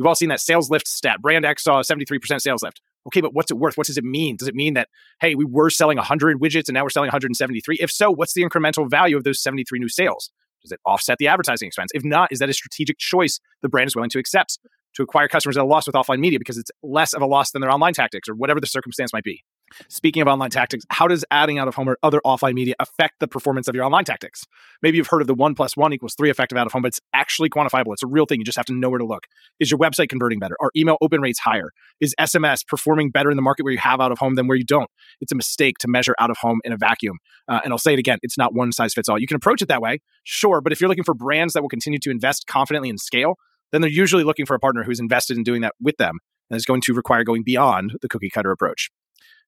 We've 0.00 0.06
all 0.06 0.14
seen 0.14 0.30
that 0.30 0.40
sales 0.40 0.70
lift 0.70 0.88
stat. 0.88 1.20
Brand 1.20 1.44
X 1.44 1.62
saw 1.62 1.78
a 1.78 1.82
73% 1.82 2.40
sales 2.40 2.62
lift 2.62 2.80
okay, 3.06 3.20
but 3.20 3.34
what's 3.34 3.50
it 3.50 3.56
worth? 3.56 3.76
What 3.76 3.86
does 3.86 3.98
it 3.98 4.04
mean? 4.04 4.36
Does 4.36 4.48
it 4.48 4.54
mean 4.54 4.74
that, 4.74 4.88
hey, 5.20 5.34
we 5.34 5.44
were 5.44 5.70
selling 5.70 5.96
100 5.96 6.40
widgets 6.40 6.68
and 6.68 6.74
now 6.74 6.82
we're 6.82 6.90
selling 6.90 7.08
173? 7.08 7.78
If 7.80 7.90
so, 7.90 8.10
what's 8.10 8.34
the 8.34 8.42
incremental 8.42 8.88
value 8.88 9.16
of 9.16 9.24
those 9.24 9.42
73 9.42 9.78
new 9.78 9.88
sales? 9.88 10.30
Does 10.62 10.72
it 10.72 10.80
offset 10.84 11.18
the 11.18 11.28
advertising 11.28 11.68
expense? 11.68 11.90
If 11.94 12.04
not, 12.04 12.30
is 12.30 12.38
that 12.40 12.50
a 12.50 12.52
strategic 12.52 12.98
choice 12.98 13.40
the 13.62 13.68
brand 13.68 13.88
is 13.88 13.96
willing 13.96 14.10
to 14.10 14.18
accept 14.18 14.58
to 14.94 15.02
acquire 15.02 15.28
customers 15.28 15.56
at 15.56 15.62
a 15.62 15.66
loss 15.66 15.86
with 15.86 15.94
offline 15.94 16.18
media 16.18 16.38
because 16.38 16.58
it's 16.58 16.70
less 16.82 17.14
of 17.14 17.22
a 17.22 17.26
loss 17.26 17.52
than 17.52 17.62
their 17.62 17.70
online 17.70 17.94
tactics 17.94 18.28
or 18.28 18.34
whatever 18.34 18.60
the 18.60 18.66
circumstance 18.66 19.12
might 19.12 19.24
be? 19.24 19.42
Speaking 19.88 20.22
of 20.22 20.28
online 20.28 20.50
tactics, 20.50 20.84
how 20.90 21.06
does 21.06 21.24
adding 21.30 21.58
out 21.58 21.68
of 21.68 21.74
home 21.74 21.88
or 21.88 21.98
other 22.02 22.20
offline 22.24 22.54
media 22.54 22.74
affect 22.80 23.20
the 23.20 23.28
performance 23.28 23.68
of 23.68 23.74
your 23.74 23.84
online 23.84 24.04
tactics? 24.04 24.44
Maybe 24.82 24.96
you've 24.96 25.06
heard 25.06 25.20
of 25.20 25.26
the 25.26 25.34
one 25.34 25.54
plus 25.54 25.76
one 25.76 25.92
equals 25.92 26.14
three 26.14 26.30
effect 26.30 26.52
of 26.52 26.58
out 26.58 26.66
of 26.66 26.72
home, 26.72 26.82
but 26.82 26.88
it's 26.88 27.00
actually 27.12 27.50
quantifiable. 27.50 27.92
It's 27.92 28.02
a 28.02 28.06
real 28.08 28.26
thing. 28.26 28.40
You 28.40 28.44
just 28.44 28.56
have 28.56 28.66
to 28.66 28.74
know 28.74 28.90
where 28.90 28.98
to 28.98 29.04
look. 29.04 29.26
Is 29.58 29.70
your 29.70 29.78
website 29.78 30.08
converting 30.08 30.38
better? 30.38 30.56
Are 30.60 30.70
email 30.76 30.96
open 31.00 31.20
rates 31.20 31.38
higher? 31.38 31.70
Is 32.00 32.14
SMS 32.20 32.66
performing 32.66 33.10
better 33.10 33.30
in 33.30 33.36
the 33.36 33.42
market 33.42 33.64
where 33.64 33.72
you 33.72 33.78
have 33.78 34.00
out 34.00 34.12
of 34.12 34.18
home 34.18 34.34
than 34.34 34.46
where 34.46 34.56
you 34.56 34.64
don't? 34.64 34.90
It's 35.20 35.32
a 35.32 35.36
mistake 35.36 35.78
to 35.78 35.88
measure 35.88 36.14
out 36.18 36.30
of 36.30 36.38
home 36.38 36.60
in 36.64 36.72
a 36.72 36.76
vacuum. 36.76 37.18
Uh, 37.48 37.60
and 37.64 37.72
I'll 37.72 37.78
say 37.78 37.92
it 37.92 37.98
again, 37.98 38.18
it's 38.22 38.38
not 38.38 38.54
one 38.54 38.72
size 38.72 38.94
fits 38.94 39.08
all. 39.08 39.18
You 39.18 39.26
can 39.26 39.36
approach 39.36 39.62
it 39.62 39.68
that 39.68 39.82
way, 39.82 40.00
sure, 40.24 40.60
but 40.60 40.72
if 40.72 40.80
you're 40.80 40.88
looking 40.88 41.04
for 41.04 41.14
brands 41.14 41.54
that 41.54 41.62
will 41.62 41.68
continue 41.68 41.98
to 42.00 42.10
invest 42.10 42.46
confidently 42.46 42.90
and 42.90 43.00
scale, 43.00 43.36
then 43.72 43.80
they're 43.80 43.90
usually 43.90 44.24
looking 44.24 44.46
for 44.46 44.54
a 44.54 44.60
partner 44.60 44.82
who's 44.82 45.00
invested 45.00 45.36
in 45.36 45.42
doing 45.42 45.62
that 45.62 45.74
with 45.80 45.96
them 45.96 46.18
and 46.50 46.56
is 46.56 46.64
going 46.64 46.80
to 46.82 46.92
require 46.92 47.24
going 47.24 47.42
beyond 47.42 47.96
the 48.02 48.08
cookie 48.08 48.30
cutter 48.30 48.50
approach. 48.50 48.90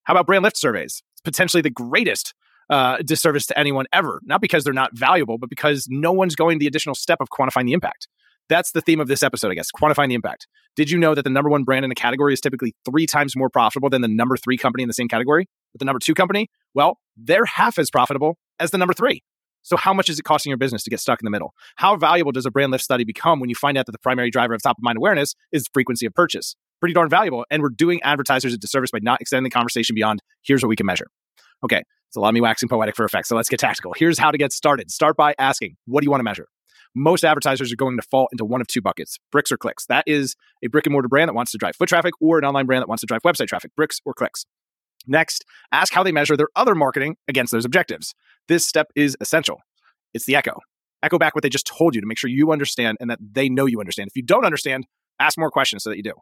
How 0.04 0.14
about 0.14 0.26
brand 0.26 0.43
lift 0.43 0.56
surveys? 0.56 1.02
It's 1.14 1.20
potentially 1.22 1.62
the 1.62 1.70
greatest 1.70 2.34
uh, 2.70 2.99
disservice 3.04 3.46
to 3.46 3.58
anyone 3.58 3.87
ever, 3.93 4.20
not 4.25 4.40
because 4.40 4.64
they're 4.64 4.72
not 4.72 4.96
valuable, 4.96 5.38
but 5.38 5.50
because 5.50 5.87
no 5.90 6.12
one's 6.12 6.34
going 6.34 6.58
the 6.58 6.66
additional 6.66 6.94
step 6.94 7.19
of 7.20 7.28
quantifying 7.28 7.66
the 7.66 7.72
impact. 7.72 8.08
That's 8.49 8.72
the 8.72 8.81
theme 8.81 9.00
of 9.00 9.08
this 9.08 9.22
episode, 9.22 9.50
I 9.50 9.54
guess, 9.54 9.69
quantifying 9.70 10.08
the 10.08 10.14
impact. 10.14 10.46
Did 10.75 10.90
you 10.90 10.99
know 10.99 11.14
that 11.14 11.22
the 11.22 11.31
number 11.31 11.49
one 11.49 11.64
brand 11.64 11.84
in 11.84 11.90
a 11.90 11.94
category 11.94 12.32
is 12.32 12.41
typically 12.41 12.74
three 12.84 13.06
times 13.06 13.36
more 13.36 13.48
profitable 13.48 13.88
than 13.88 14.03
the 14.03 14.08
number 14.08 14.36
three 14.36 14.56
company 14.56 14.82
in 14.82 14.88
the 14.88 14.94
same 14.94 15.08
category? 15.08 15.48
But 15.72 15.79
the 15.79 15.84
number 15.84 16.00
two 16.00 16.15
company, 16.15 16.48
well, 16.74 16.98
they're 17.17 17.44
half 17.44 17.79
as 17.79 17.91
profitable 17.91 18.38
as 18.58 18.70
the 18.70 18.79
number 18.79 18.94
three. 18.94 19.22
So, 19.62 19.76
how 19.76 19.94
much 19.94 20.08
is 20.08 20.19
it 20.19 20.24
costing 20.24 20.50
your 20.50 20.56
business 20.56 20.82
to 20.82 20.91
get 20.91 20.98
stuck 20.98 21.20
in 21.20 21.24
the 21.24 21.31
middle? 21.31 21.55
How 21.76 21.96
valuable 21.96 22.32
does 22.32 22.46
a 22.46 22.50
brand 22.50 22.72
lift 22.72 22.82
study 22.82 23.05
become 23.05 23.38
when 23.38 23.48
you 23.48 23.55
find 23.55 23.79
out 23.79 23.86
that 23.86 23.93
the 23.93 23.98
primary 23.98 24.31
driver 24.31 24.55
of 24.55 24.62
top 24.62 24.76
of 24.76 24.82
mind 24.82 24.98
awareness 24.98 25.34
is 25.53 25.69
frequency 25.72 26.05
of 26.05 26.15
purchase? 26.15 26.56
Pretty 26.82 26.94
darn 26.94 27.08
valuable. 27.08 27.46
And 27.48 27.62
we're 27.62 27.69
doing 27.69 28.03
advertisers 28.03 28.53
a 28.53 28.58
disservice 28.58 28.91
by 28.91 28.98
not 29.01 29.20
extending 29.20 29.44
the 29.44 29.51
conversation 29.51 29.94
beyond 29.94 30.20
here's 30.43 30.62
what 30.65 30.69
we 30.69 30.74
can 30.74 30.84
measure. 30.84 31.06
Okay, 31.62 31.84
it's 32.08 32.17
a 32.17 32.20
lot 32.20 32.31
of 32.31 32.34
me 32.34 32.41
waxing 32.41 32.69
poetic 32.69 32.96
for 32.96 33.05
effect. 33.05 33.29
So, 33.29 33.36
let's 33.36 33.48
get 33.48 33.60
tactical. 33.60 33.94
Here's 33.96 34.19
how 34.19 34.32
to 34.32 34.36
get 34.36 34.53
started. 34.53 34.91
Start 34.91 35.17
by 35.17 35.36
asking, 35.39 35.77
what 35.86 36.01
do 36.01 36.06
you 36.06 36.10
want 36.10 36.19
to 36.19 36.24
measure? 36.24 36.48
Most 36.93 37.24
advertisers 37.24 37.72
are 37.72 37.77
going 37.77 37.96
to 37.98 38.03
fall 38.03 38.27
into 38.32 38.44
one 38.44 38.60
of 38.60 38.67
two 38.67 38.82
buckets 38.82 39.17
bricks 39.31 39.53
or 39.53 39.56
clicks. 39.56 39.86
That 39.86 40.03
is 40.08 40.34
a 40.60 40.67
brick 40.67 40.84
and 40.86 40.93
mortar 40.93 41.06
brand 41.06 41.29
that 41.29 41.34
wants 41.34 41.53
to 41.53 41.58
drive 41.58 41.77
foot 41.77 41.89
traffic 41.89 42.15
or 42.20 42.39
an 42.39 42.44
online 42.44 42.67
brand 42.67 42.82
that 42.82 42.89
wants 42.89 43.03
to 43.03 43.06
drive 43.06 43.22
website 43.22 43.46
traffic, 43.46 43.70
bricks 43.77 44.01
or 44.05 44.12
clicks. 44.12 44.44
Next, 45.06 45.44
ask 45.70 45.93
how 45.93 46.03
they 46.03 46.10
measure 46.10 46.36
their 46.36 46.48
other 46.56 46.74
marketing 46.74 47.17
against 47.29 47.53
those 47.53 47.65
objectives. 47.65 48.12
This 48.48 48.67
step 48.67 48.89
is 48.96 49.17
essential. 49.20 49.60
It's 50.15 50.27
the 50.27 50.34
echo. 50.34 50.58
Echo 51.01 51.17
back 51.17 51.36
what 51.36 51.43
they 51.43 51.48
just 51.48 51.67
told 51.67 51.94
you 51.94 52.01
to 52.01 52.08
make 52.08 52.19
sure 52.19 52.29
you 52.29 52.51
understand 52.51 52.98
and 53.01 53.08
that 53.08 53.20
they 53.20 53.48
know 53.48 53.67
you 53.67 53.79
understand. 53.79 54.08
If 54.08 54.17
you 54.17 54.22
don't 54.22 54.44
understand, 54.44 54.89
ask 55.20 55.39
more 55.39 55.51
questions 55.53 55.84
so 55.84 55.91
that 55.91 55.96
you 55.96 56.03
do. 56.03 56.15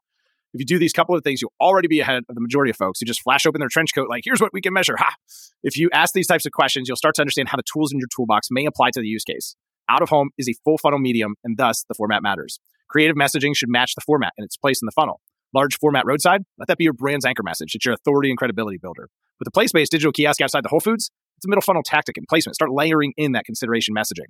If 0.53 0.61
you 0.61 0.67
do 0.67 0.79
these 0.79 0.93
couple 0.93 1.15
of 1.15 1.23
things, 1.23 1.41
you'll 1.41 1.53
already 1.61 1.87
be 1.87 2.01
ahead 2.01 2.25
of 2.29 2.35
the 2.35 2.41
majority 2.41 2.71
of 2.71 2.77
folks 2.77 2.99
who 2.99 3.07
just 3.07 3.23
flash 3.23 3.47
open 3.47 3.61
their 3.61 3.69
trench 3.69 3.95
coat 3.95 4.09
like, 4.09 4.23
here's 4.25 4.41
what 4.41 4.53
we 4.53 4.61
can 4.61 4.73
measure. 4.73 4.97
Ha! 4.97 5.15
If 5.63 5.77
you 5.77 5.89
ask 5.93 6.13
these 6.13 6.27
types 6.27 6.45
of 6.45 6.53
questions, 6.53 6.89
you'll 6.89 6.97
start 6.97 7.15
to 7.17 7.23
understand 7.23 7.49
how 7.49 7.57
the 7.57 7.63
tools 7.73 7.93
in 7.93 7.99
your 7.99 8.09
toolbox 8.15 8.49
may 8.51 8.67
apply 8.67 8.91
to 8.91 9.01
the 9.01 9.07
use 9.07 9.23
case. 9.23 9.55
Out 9.89 10.03
of 10.03 10.09
home 10.09 10.31
is 10.39 10.49
a 10.49 10.55
full 10.65 10.79
funnel 10.79 10.99
medium, 10.99 11.35
and 11.45 11.57
thus 11.57 11.85
the 11.89 11.95
format 11.95 12.23
matters. 12.23 12.59
Creative 12.89 13.17
messaging 13.17 13.55
should 13.55 13.69
match 13.69 13.95
the 13.95 14.01
format 14.01 14.33
and 14.37 14.45
its 14.45 14.57
place 14.57 14.81
in 14.83 14.87
the 14.87 14.93
funnel. 14.93 15.21
Large 15.55 15.79
format 15.79 16.05
roadside, 16.07 16.43
let 16.59 16.69
that 16.69 16.79
be 16.79 16.85
your 16.85 16.93
brand's 16.93 17.25
anchor 17.25 17.43
message. 17.43 17.75
It's 17.75 17.85
your 17.85 17.95
authority 17.95 18.31
and 18.31 18.39
credibility 18.39 18.79
builder. 18.79 19.09
With 19.39 19.49
a 19.49 19.51
place 19.51 19.73
based 19.73 19.93
digital 19.93 20.13
kiosk 20.13 20.41
outside 20.41 20.65
the 20.65 20.69
Whole 20.69 20.81
Foods, 20.81 21.11
it's 21.37 21.47
a 21.47 21.49
middle 21.49 21.63
funnel 21.63 21.83
tactic 21.85 22.17
and 22.17 22.27
placement. 22.29 22.55
Start 22.55 22.71
layering 22.73 23.15
in 23.17 23.33
that 23.33 23.45
consideration 23.45 23.95
messaging. 23.95 24.29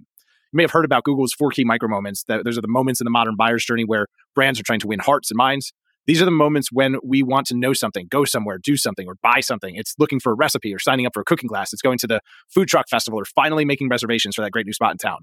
You 0.53 0.57
may 0.57 0.63
have 0.63 0.71
heard 0.71 0.85
about 0.85 1.05
Google's 1.05 1.33
four 1.33 1.51
key 1.51 1.65
micro 1.65 1.89
moments. 1.89 2.25
Those 2.27 2.59
are 2.59 2.61
the 2.61 2.69
moments 2.69 3.01
in 3.01 3.05
the 3.05 3.11
modern 3.11 3.37
buyer's 3.37 3.65
journey 3.65 3.85
where 3.85 4.07
brands 4.35 4.59
are 4.59 4.65
trying 4.65 4.81
to 4.81 4.89
win 4.89 4.99
hearts 4.99 5.31
and 5.31 5.37
minds. 5.37 5.73
These 6.07 6.23
are 6.23 6.25
the 6.25 6.31
moments 6.31 6.73
when 6.73 6.97
we 7.05 7.23
want 7.23 7.47
to 7.49 7.55
know 7.55 7.73
something, 7.73 8.09
go 8.11 8.25
somewhere, 8.25 8.59
do 8.59 8.77
something, 8.77 9.07
or 9.07 9.17
buy 9.23 9.41
something. 9.41 9.77
It's 9.77 9.95
looking 9.99 10.19
for 10.19 10.33
a 10.33 10.35
recipe 10.35 10.75
or 10.75 10.79
signing 10.79 11.07
up 11.07 11.15
for 11.15 11.21
a 11.21 11.25
cooking 11.25 11.49
class. 11.49 11.73
It's 11.73 11.83
going 11.83 11.99
to 11.99 12.07
the 12.07 12.21
food 12.49 12.69
truck 12.69 12.89
festival 12.89 13.21
or 13.21 13.25
finally 13.25 13.65
making 13.65 13.89
reservations 13.89 14.35
for 14.35 14.43
that 14.43 14.51
great 14.51 14.67
new 14.67 14.73
spot 14.73 14.93
in 14.93 14.99
town. 14.99 15.19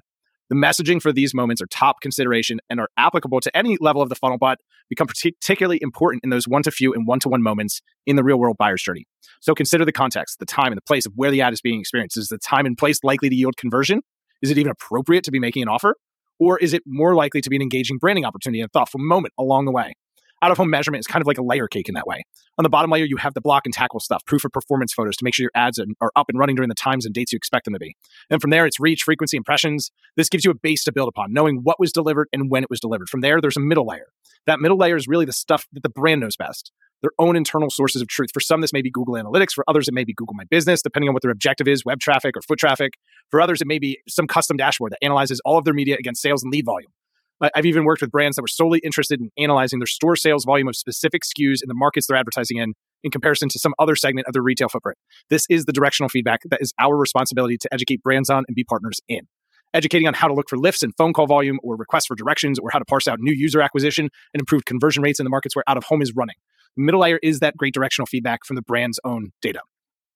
The 0.49 0.55
messaging 0.55 1.01
for 1.01 1.11
these 1.11 1.33
moments 1.33 1.61
are 1.61 1.65
top 1.65 1.99
consideration 2.01 2.59
and 2.69 2.79
are 2.79 2.87
applicable 2.95 3.41
to 3.41 3.57
any 3.57 3.77
level 3.81 4.01
of 4.01 4.07
the 4.07 4.15
funnel, 4.15 4.37
but 4.37 4.59
become 4.89 5.07
particularly 5.07 5.79
important 5.81 6.23
in 6.23 6.29
those 6.29 6.47
one 6.47 6.63
to 6.63 6.71
few 6.71 6.93
and 6.93 7.05
one 7.05 7.19
to 7.19 7.29
one 7.29 7.43
moments 7.43 7.81
in 8.05 8.15
the 8.15 8.23
real 8.23 8.39
world 8.39 8.55
buyer's 8.57 8.81
journey. 8.81 9.05
So 9.41 9.53
consider 9.53 9.83
the 9.83 9.91
context, 9.91 10.39
the 10.39 10.45
time, 10.45 10.67
and 10.67 10.77
the 10.77 10.83
place 10.83 11.05
of 11.05 11.11
where 11.15 11.31
the 11.31 11.41
ad 11.41 11.51
is 11.51 11.59
being 11.59 11.81
experienced. 11.81 12.15
Is 12.17 12.29
the 12.29 12.37
time 12.37 12.65
and 12.65 12.77
place 12.77 13.03
likely 13.03 13.29
to 13.29 13.35
yield 13.35 13.57
conversion? 13.57 14.01
Is 14.41 14.49
it 14.49 14.57
even 14.57 14.71
appropriate 14.71 15.25
to 15.25 15.31
be 15.31 15.39
making 15.39 15.63
an 15.63 15.69
offer? 15.69 15.95
Or 16.39 16.57
is 16.59 16.73
it 16.73 16.83
more 16.85 17.13
likely 17.13 17.41
to 17.41 17.49
be 17.49 17.57
an 17.57 17.61
engaging 17.61 17.97
branding 17.97 18.23
opportunity 18.23 18.61
and 18.61 18.71
thoughtful 18.71 19.01
moment 19.01 19.33
along 19.37 19.65
the 19.65 19.71
way? 19.71 19.95
Out 20.41 20.51
of 20.51 20.57
home 20.57 20.69
measurement 20.69 20.99
is 20.99 21.07
kind 21.07 21.21
of 21.21 21.27
like 21.27 21.37
a 21.37 21.41
layer 21.41 21.67
cake 21.67 21.89
in 21.89 21.95
that 21.95 22.05
way. 22.07 22.23
On 22.57 22.63
the 22.63 22.69
bottom 22.69 22.91
layer, 22.91 23.05
you 23.05 23.17
have 23.17 23.33
the 23.33 23.41
block 23.41 23.65
and 23.65 23.73
tackle 23.73 23.99
stuff, 23.99 24.23
proof 24.25 24.45
of 24.45 24.51
performance 24.51 24.93
photos 24.93 25.15
to 25.17 25.23
make 25.23 25.33
sure 25.33 25.43
your 25.43 25.51
ads 25.55 25.79
are 25.79 26.11
up 26.15 26.29
and 26.29 26.37
running 26.39 26.55
during 26.55 26.69
the 26.69 26.75
times 26.75 27.05
and 27.05 27.13
dates 27.13 27.31
you 27.31 27.37
expect 27.37 27.65
them 27.65 27.73
to 27.73 27.79
be. 27.79 27.95
And 28.29 28.41
from 28.41 28.51
there, 28.51 28.65
it's 28.65 28.79
reach, 28.79 29.03
frequency, 29.03 29.37
impressions. 29.37 29.91
This 30.15 30.29
gives 30.29 30.45
you 30.45 30.51
a 30.51 30.55
base 30.55 30.83
to 30.85 30.91
build 30.91 31.09
upon, 31.09 31.33
knowing 31.33 31.61
what 31.63 31.79
was 31.79 31.91
delivered 31.91 32.27
and 32.33 32.49
when 32.49 32.63
it 32.63 32.69
was 32.69 32.79
delivered. 32.79 33.09
From 33.09 33.21
there, 33.21 33.41
there's 33.41 33.57
a 33.57 33.61
middle 33.61 33.87
layer. 33.87 34.07
That 34.45 34.59
middle 34.59 34.77
layer 34.77 34.95
is 34.95 35.07
really 35.07 35.25
the 35.25 35.33
stuff 35.33 35.67
that 35.73 35.83
the 35.83 35.89
brand 35.89 36.21
knows 36.21 36.35
best 36.35 36.71
their 37.01 37.11
own 37.19 37.35
internal 37.35 37.69
sources 37.69 38.01
of 38.01 38.07
truth. 38.07 38.29
For 38.33 38.39
some, 38.39 38.61
this 38.61 38.73
may 38.73 38.81
be 38.81 38.89
Google 38.89 39.15
Analytics. 39.15 39.51
For 39.53 39.63
others, 39.67 39.87
it 39.87 39.93
may 39.93 40.03
be 40.03 40.13
Google 40.13 40.33
My 40.33 40.45
Business, 40.49 40.81
depending 40.81 41.09
on 41.09 41.13
what 41.13 41.21
their 41.21 41.31
objective 41.31 41.67
is 41.67 41.85
web 41.85 41.99
traffic 41.99 42.35
or 42.35 42.41
foot 42.41 42.59
traffic. 42.59 42.93
For 43.29 43.41
others, 43.41 43.61
it 43.61 43.67
may 43.67 43.79
be 43.79 43.99
some 44.07 44.27
custom 44.27 44.57
dashboard 44.57 44.93
that 44.93 45.03
analyzes 45.03 45.41
all 45.45 45.57
of 45.57 45.65
their 45.65 45.73
media 45.73 45.95
against 45.99 46.21
sales 46.21 46.43
and 46.43 46.51
lead 46.51 46.65
volume. 46.65 46.89
I've 47.41 47.65
even 47.65 47.83
worked 47.83 48.01
with 48.01 48.11
brands 48.11 48.35
that 48.35 48.41
were 48.41 48.47
solely 48.47 48.79
interested 48.83 49.21
in 49.21 49.29
analyzing 49.37 49.79
their 49.79 49.87
store 49.87 50.15
sales 50.15 50.45
volume 50.45 50.67
of 50.67 50.75
specific 50.75 51.21
SKUs 51.23 51.61
in 51.61 51.67
the 51.67 51.75
markets 51.75 52.07
they're 52.07 52.17
advertising 52.17 52.57
in 52.57 52.73
in 53.03 53.11
comparison 53.11 53.47
to 53.49 53.59
some 53.59 53.73
other 53.77 53.95
segment 53.95 54.27
of 54.27 54.33
their 54.33 54.41
retail 54.41 54.69
footprint. 54.69 54.97
This 55.29 55.45
is 55.49 55.65
the 55.65 55.71
directional 55.71 56.09
feedback 56.09 56.41
that 56.49 56.61
is 56.61 56.73
our 56.79 56.97
responsibility 56.97 57.57
to 57.59 57.71
educate 57.71 58.01
brands 58.01 58.29
on 58.29 58.43
and 58.47 58.55
be 58.55 58.63
partners 58.63 58.99
in. 59.07 59.27
Educating 59.73 60.07
on 60.07 60.15
how 60.15 60.27
to 60.27 60.33
look 60.33 60.49
for 60.49 60.57
lifts 60.57 60.81
in 60.81 60.91
phone 60.93 61.13
call 61.13 61.27
volume 61.27 61.59
or 61.61 61.75
requests 61.75 62.07
for 62.07 62.15
directions 62.15 62.57
or 62.57 62.71
how 62.71 62.79
to 62.79 62.85
parse 62.85 63.07
out 63.07 63.19
new 63.19 63.33
user 63.33 63.61
acquisition 63.61 64.09
and 64.33 64.41
improve 64.41 64.65
conversion 64.65 65.03
rates 65.03 65.19
in 65.19 65.25
the 65.25 65.29
markets 65.29 65.55
where 65.55 65.63
out 65.67 65.77
of 65.77 65.83
home 65.83 66.01
is 66.01 66.13
running. 66.15 66.35
Middle 66.75 67.01
layer 67.01 67.19
is 67.21 67.39
that 67.39 67.57
great 67.57 67.73
directional 67.73 68.07
feedback 68.07 68.45
from 68.45 68.55
the 68.55 68.61
brand's 68.61 68.99
own 69.03 69.31
data. 69.41 69.61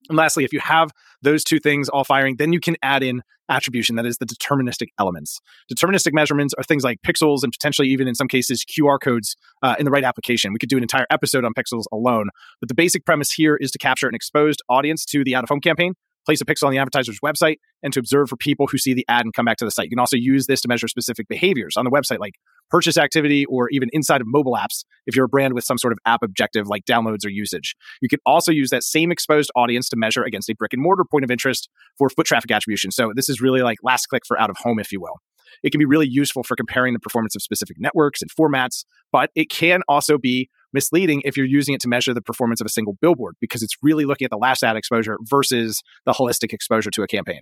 And 0.09 0.17
lastly, 0.17 0.43
if 0.43 0.53
you 0.53 0.59
have 0.59 0.91
those 1.21 1.43
two 1.43 1.59
things 1.59 1.89
all 1.89 2.03
firing, 2.03 2.37
then 2.37 2.53
you 2.53 2.59
can 2.59 2.75
add 2.81 3.03
in 3.03 3.21
attribution, 3.49 3.97
that 3.97 4.05
is 4.05 4.17
the 4.17 4.25
deterministic 4.25 4.87
elements. 4.99 5.39
Deterministic 5.71 6.13
measurements 6.13 6.53
are 6.57 6.63
things 6.63 6.83
like 6.83 6.99
pixels 7.05 7.43
and 7.43 7.51
potentially 7.51 7.89
even 7.89 8.07
in 8.07 8.15
some 8.15 8.27
cases 8.27 8.65
QR 8.65 8.97
codes 8.99 9.35
uh, 9.61 9.75
in 9.77 9.85
the 9.85 9.91
right 9.91 10.03
application. 10.03 10.53
We 10.53 10.59
could 10.59 10.69
do 10.69 10.77
an 10.77 10.83
entire 10.83 11.05
episode 11.09 11.43
on 11.43 11.53
pixels 11.53 11.83
alone. 11.91 12.29
But 12.59 12.69
the 12.69 12.75
basic 12.75 13.05
premise 13.05 13.31
here 13.31 13.57
is 13.57 13.69
to 13.71 13.77
capture 13.77 14.07
an 14.07 14.15
exposed 14.15 14.61
audience 14.69 15.05
to 15.05 15.23
the 15.23 15.35
out 15.35 15.43
of 15.43 15.49
home 15.49 15.59
campaign 15.59 15.93
place 16.25 16.41
a 16.41 16.45
pixel 16.45 16.65
on 16.65 16.71
the 16.71 16.77
advertiser's 16.77 17.19
website 17.19 17.57
and 17.81 17.93
to 17.93 17.99
observe 17.99 18.29
for 18.29 18.37
people 18.37 18.67
who 18.67 18.77
see 18.77 18.93
the 18.93 19.05
ad 19.07 19.25
and 19.25 19.33
come 19.33 19.45
back 19.45 19.57
to 19.57 19.65
the 19.65 19.71
site. 19.71 19.85
You 19.85 19.91
can 19.91 19.99
also 19.99 20.17
use 20.17 20.47
this 20.47 20.61
to 20.61 20.67
measure 20.67 20.87
specific 20.87 21.27
behaviors 21.27 21.77
on 21.77 21.85
the 21.85 21.91
website, 21.91 22.19
like 22.19 22.35
purchase 22.71 22.97
activity 22.97 23.45
or 23.45 23.69
even 23.69 23.89
inside 23.93 24.21
of 24.21 24.27
mobile 24.27 24.53
apps 24.53 24.83
if 25.05 25.15
you're 25.15 25.25
a 25.25 25.29
brand 25.29 25.53
with 25.53 25.63
some 25.63 25.77
sort 25.77 25.93
of 25.93 25.99
app 26.05 26.23
objective 26.23 26.67
like 26.67 26.85
downloads 26.85 27.25
or 27.25 27.29
usage. 27.29 27.75
You 28.01 28.09
can 28.09 28.19
also 28.25 28.51
use 28.51 28.69
that 28.69 28.83
same 28.83 29.11
exposed 29.11 29.51
audience 29.55 29.89
to 29.89 29.97
measure 29.97 30.23
against 30.23 30.49
a 30.49 30.55
brick 30.55 30.73
and 30.73 30.81
mortar 30.81 31.03
point 31.09 31.23
of 31.23 31.31
interest 31.31 31.69
for 31.97 32.09
foot 32.09 32.25
traffic 32.25 32.51
attribution. 32.51 32.91
So 32.91 33.11
this 33.15 33.29
is 33.29 33.41
really 33.41 33.61
like 33.61 33.77
last 33.83 34.07
click 34.07 34.23
for 34.25 34.39
out 34.39 34.49
of 34.49 34.57
home, 34.57 34.79
if 34.79 34.91
you 34.91 35.01
will. 35.01 35.17
It 35.63 35.71
can 35.71 35.79
be 35.79 35.85
really 35.85 36.07
useful 36.07 36.43
for 36.43 36.55
comparing 36.55 36.93
the 36.93 36.99
performance 36.99 37.35
of 37.35 37.41
specific 37.41 37.77
networks 37.79 38.21
and 38.21 38.31
formats, 38.31 38.85
but 39.11 39.31
it 39.35 39.49
can 39.49 39.81
also 39.87 40.17
be 40.17 40.49
misleading 40.73 41.21
if 41.25 41.35
you're 41.35 41.45
using 41.45 41.75
it 41.75 41.81
to 41.81 41.89
measure 41.89 42.13
the 42.13 42.21
performance 42.21 42.61
of 42.61 42.65
a 42.65 42.69
single 42.69 42.97
billboard 43.01 43.35
because 43.41 43.61
it's 43.61 43.75
really 43.81 44.05
looking 44.05 44.25
at 44.25 44.31
the 44.31 44.37
last 44.37 44.63
ad 44.63 44.77
exposure 44.77 45.17
versus 45.23 45.81
the 46.05 46.13
holistic 46.13 46.53
exposure 46.53 46.89
to 46.91 47.03
a 47.03 47.07
campaign. 47.07 47.41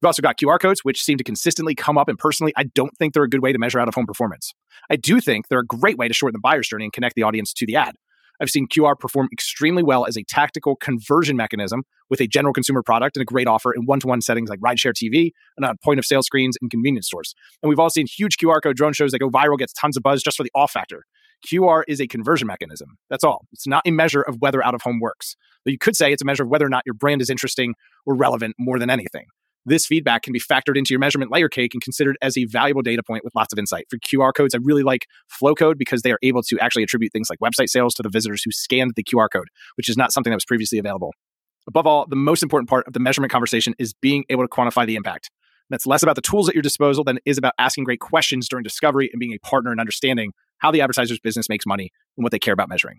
We've 0.00 0.08
also 0.08 0.22
got 0.22 0.38
QR 0.38 0.60
codes, 0.60 0.80
which 0.82 1.02
seem 1.02 1.16
to 1.18 1.24
consistently 1.24 1.74
come 1.74 1.96
up. 1.96 2.08
And 2.08 2.18
personally, 2.18 2.52
I 2.56 2.64
don't 2.64 2.96
think 2.98 3.14
they're 3.14 3.24
a 3.24 3.28
good 3.28 3.42
way 3.42 3.52
to 3.52 3.58
measure 3.58 3.80
out 3.80 3.88
of 3.88 3.94
home 3.94 4.06
performance. 4.06 4.52
I 4.90 4.96
do 4.96 5.20
think 5.20 5.48
they're 5.48 5.60
a 5.60 5.66
great 5.66 5.96
way 5.96 6.08
to 6.08 6.14
shorten 6.14 6.34
the 6.34 6.40
buyer's 6.40 6.68
journey 6.68 6.84
and 6.84 6.92
connect 6.92 7.14
the 7.14 7.22
audience 7.22 7.52
to 7.54 7.66
the 7.66 7.76
ad. 7.76 7.94
I've 8.40 8.50
seen 8.50 8.66
QR 8.68 8.98
perform 8.98 9.28
extremely 9.32 9.82
well 9.82 10.06
as 10.06 10.16
a 10.16 10.22
tactical 10.22 10.76
conversion 10.76 11.36
mechanism 11.36 11.84
with 12.10 12.20
a 12.20 12.26
general 12.26 12.52
consumer 12.52 12.82
product 12.82 13.16
and 13.16 13.22
a 13.22 13.24
great 13.24 13.48
offer 13.48 13.72
in 13.72 13.86
one 13.86 14.00
to 14.00 14.06
one 14.06 14.20
settings 14.20 14.50
like 14.50 14.60
rideshare 14.60 14.92
TV 14.92 15.30
and 15.56 15.64
on 15.64 15.76
point 15.82 15.98
of 15.98 16.04
sale 16.04 16.22
screens 16.22 16.56
and 16.60 16.70
convenience 16.70 17.06
stores. 17.06 17.34
And 17.62 17.70
we've 17.70 17.78
all 17.78 17.90
seen 17.90 18.06
huge 18.06 18.36
QR 18.36 18.60
code 18.62 18.76
drone 18.76 18.92
shows 18.92 19.12
that 19.12 19.18
go 19.18 19.30
viral, 19.30 19.58
gets 19.58 19.72
tons 19.72 19.96
of 19.96 20.02
buzz 20.02 20.22
just 20.22 20.36
for 20.36 20.42
the 20.42 20.50
off 20.54 20.72
factor. 20.72 21.04
QR 21.50 21.82
is 21.88 22.00
a 22.00 22.06
conversion 22.06 22.46
mechanism. 22.46 22.96
That's 23.10 23.24
all. 23.24 23.46
It's 23.52 23.66
not 23.66 23.82
a 23.86 23.90
measure 23.90 24.22
of 24.22 24.36
whether 24.40 24.64
out 24.64 24.74
of 24.74 24.82
home 24.82 25.00
works. 25.00 25.36
But 25.64 25.72
you 25.72 25.78
could 25.78 25.96
say 25.96 26.12
it's 26.12 26.22
a 26.22 26.24
measure 26.24 26.44
of 26.44 26.48
whether 26.48 26.66
or 26.66 26.70
not 26.70 26.82
your 26.86 26.94
brand 26.94 27.20
is 27.20 27.30
interesting 27.30 27.74
or 28.04 28.14
relevant 28.14 28.54
more 28.58 28.78
than 28.78 28.90
anything. 28.90 29.26
This 29.68 29.84
feedback 29.84 30.22
can 30.22 30.32
be 30.32 30.38
factored 30.38 30.78
into 30.78 30.90
your 30.90 31.00
measurement 31.00 31.32
layer 31.32 31.48
cake 31.48 31.74
and 31.74 31.82
considered 31.82 32.16
as 32.22 32.38
a 32.38 32.44
valuable 32.44 32.82
data 32.82 33.02
point 33.02 33.24
with 33.24 33.34
lots 33.34 33.52
of 33.52 33.58
insight. 33.58 33.86
For 33.90 33.98
QR 33.98 34.32
codes, 34.32 34.54
I 34.54 34.58
really 34.62 34.84
like 34.84 35.06
Flowcode 35.42 35.76
because 35.76 36.02
they 36.02 36.12
are 36.12 36.20
able 36.22 36.44
to 36.44 36.58
actually 36.60 36.84
attribute 36.84 37.12
things 37.12 37.28
like 37.28 37.40
website 37.40 37.68
sales 37.68 37.92
to 37.94 38.02
the 38.04 38.08
visitors 38.08 38.42
who 38.44 38.52
scanned 38.52 38.92
the 38.94 39.02
QR 39.02 39.26
code, 39.30 39.48
which 39.74 39.88
is 39.88 39.96
not 39.96 40.12
something 40.12 40.30
that 40.30 40.36
was 40.36 40.44
previously 40.44 40.78
available. 40.78 41.12
Above 41.66 41.84
all, 41.84 42.06
the 42.08 42.14
most 42.14 42.44
important 42.44 42.68
part 42.68 42.86
of 42.86 42.92
the 42.92 43.00
measurement 43.00 43.32
conversation 43.32 43.74
is 43.76 43.92
being 43.92 44.24
able 44.30 44.44
to 44.44 44.48
quantify 44.48 44.86
the 44.86 44.94
impact. 44.94 45.30
That's 45.68 45.84
less 45.84 46.04
about 46.04 46.14
the 46.14 46.22
tools 46.22 46.48
at 46.48 46.54
your 46.54 46.62
disposal 46.62 47.02
than 47.02 47.16
it 47.16 47.24
is 47.26 47.36
about 47.36 47.54
asking 47.58 47.84
great 47.84 47.98
questions 47.98 48.48
during 48.48 48.62
discovery 48.62 49.10
and 49.12 49.18
being 49.18 49.32
a 49.34 49.38
partner 49.44 49.72
in 49.72 49.80
understanding 49.80 50.32
how 50.58 50.70
the 50.70 50.80
advertiser's 50.80 51.18
business 51.18 51.48
makes 51.48 51.66
money 51.66 51.90
and 52.16 52.22
what 52.22 52.30
they 52.30 52.38
care 52.38 52.54
about 52.54 52.68
measuring. 52.68 52.98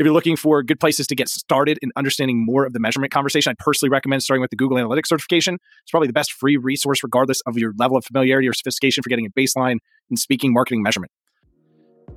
If 0.00 0.04
you're 0.06 0.14
looking 0.14 0.36
for 0.36 0.62
good 0.62 0.80
places 0.80 1.06
to 1.08 1.14
get 1.14 1.28
started 1.28 1.78
in 1.82 1.90
understanding 1.94 2.42
more 2.42 2.64
of 2.64 2.72
the 2.72 2.80
measurement 2.80 3.12
conversation, 3.12 3.50
I 3.50 3.54
personally 3.62 3.90
recommend 3.90 4.22
starting 4.22 4.40
with 4.40 4.48
the 4.48 4.56
Google 4.56 4.78
Analytics 4.78 5.08
certification. 5.08 5.58
It's 5.82 5.90
probably 5.90 6.06
the 6.06 6.14
best 6.14 6.32
free 6.32 6.56
resource, 6.56 7.02
regardless 7.02 7.42
of 7.42 7.58
your 7.58 7.74
level 7.76 7.98
of 7.98 8.06
familiarity 8.06 8.48
or 8.48 8.54
sophistication, 8.54 9.02
for 9.02 9.10
getting 9.10 9.26
a 9.26 9.30
baseline 9.38 9.76
in 10.10 10.16
speaking 10.16 10.54
marketing 10.54 10.82
measurement. 10.82 11.12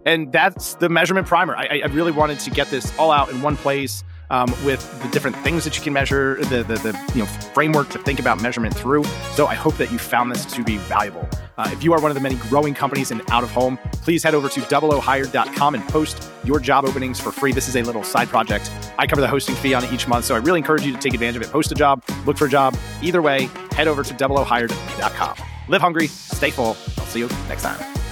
And 0.05 0.31
that's 0.31 0.75
the 0.75 0.87
measurement 0.87 1.27
primer. 1.27 1.57
I, 1.57 1.81
I 1.83 1.87
really 1.87 2.13
wanted 2.13 2.39
to 2.39 2.51
get 2.51 2.69
this 2.69 2.97
all 2.97 3.11
out 3.11 3.29
in 3.29 3.41
one 3.41 3.57
place 3.57 4.01
um, 4.30 4.50
with 4.65 4.82
the 5.01 5.10
different 5.10 5.36
things 5.38 5.63
that 5.63 5.77
you 5.77 5.84
can 5.84 5.94
measure, 5.94 6.36
the, 6.46 6.63
the, 6.63 6.75
the 6.75 7.12
you 7.13 7.20
know 7.20 7.25
framework 7.25 7.89
to 7.89 8.00
think 8.00 8.20
about 8.20 8.42
measurement 8.42 8.75
through. 8.75 9.03
So 9.34 9.48
I 9.48 9.56
hope 9.56 9.77
that 9.77 9.92
you 9.92 9.98
found 9.98 10.32
this 10.32 10.46
to 10.46 10.63
be 10.63 10.77
valuable. 10.77 11.27
Uh, 11.58 11.70
if 11.72 11.84
you 11.84 11.94
are 11.94 12.01
one 12.01 12.10
of 12.10 12.15
the 12.15 12.22
many 12.22 12.36
growing 12.36 12.74
companies 12.74 13.12
in 13.12 13.22
out 13.30 13.44
of 13.44 13.51
home, 13.51 13.77
please 13.92 14.24
head 14.24 14.34
over 14.34 14.50
to 14.50 14.60
doubleohired.com 14.62 15.75
and 15.75 15.88
post 15.88 16.32
your 16.44 16.60
job 16.60 16.86
openings 16.86 17.20
for 17.20 17.32
free. 17.32 17.51
This 17.51 17.68
is 17.68 17.75
a 17.75 17.84
little 17.84 18.03
side 18.03 18.27
project. 18.27 18.72
I 18.98 19.06
cover 19.06 19.22
the 19.22 19.27
hosting 19.27 19.56
fee 19.56 19.74
on 19.74 19.86
each 19.94 20.08
month, 20.08 20.25
so 20.25 20.36
I 20.36 20.39
really 20.39 20.60
encourage 20.60 20.86
you 20.86 20.94
to 20.94 21.00
take 21.00 21.13
advantage 21.13 21.38
of 21.38 21.42
it. 21.44 21.51
Post 21.51 21.72
a 21.72 21.75
job, 21.75 22.03
look 22.25 22.38
for 22.38 22.46
a 22.46 22.50
job. 22.50 22.75
Either 23.01 23.22
way, 23.22 23.50
head 23.72 23.88
over 23.88 24.03
to 24.03 24.13
doubleohired.com. 24.13 25.36
Live 25.68 25.82
hungry, 25.82 26.08
stay 26.08 26.50
full. 26.50 26.75
I'll 26.98 27.06
see 27.06 27.20
you 27.20 27.30
next 27.48 27.63
time. 27.63 28.02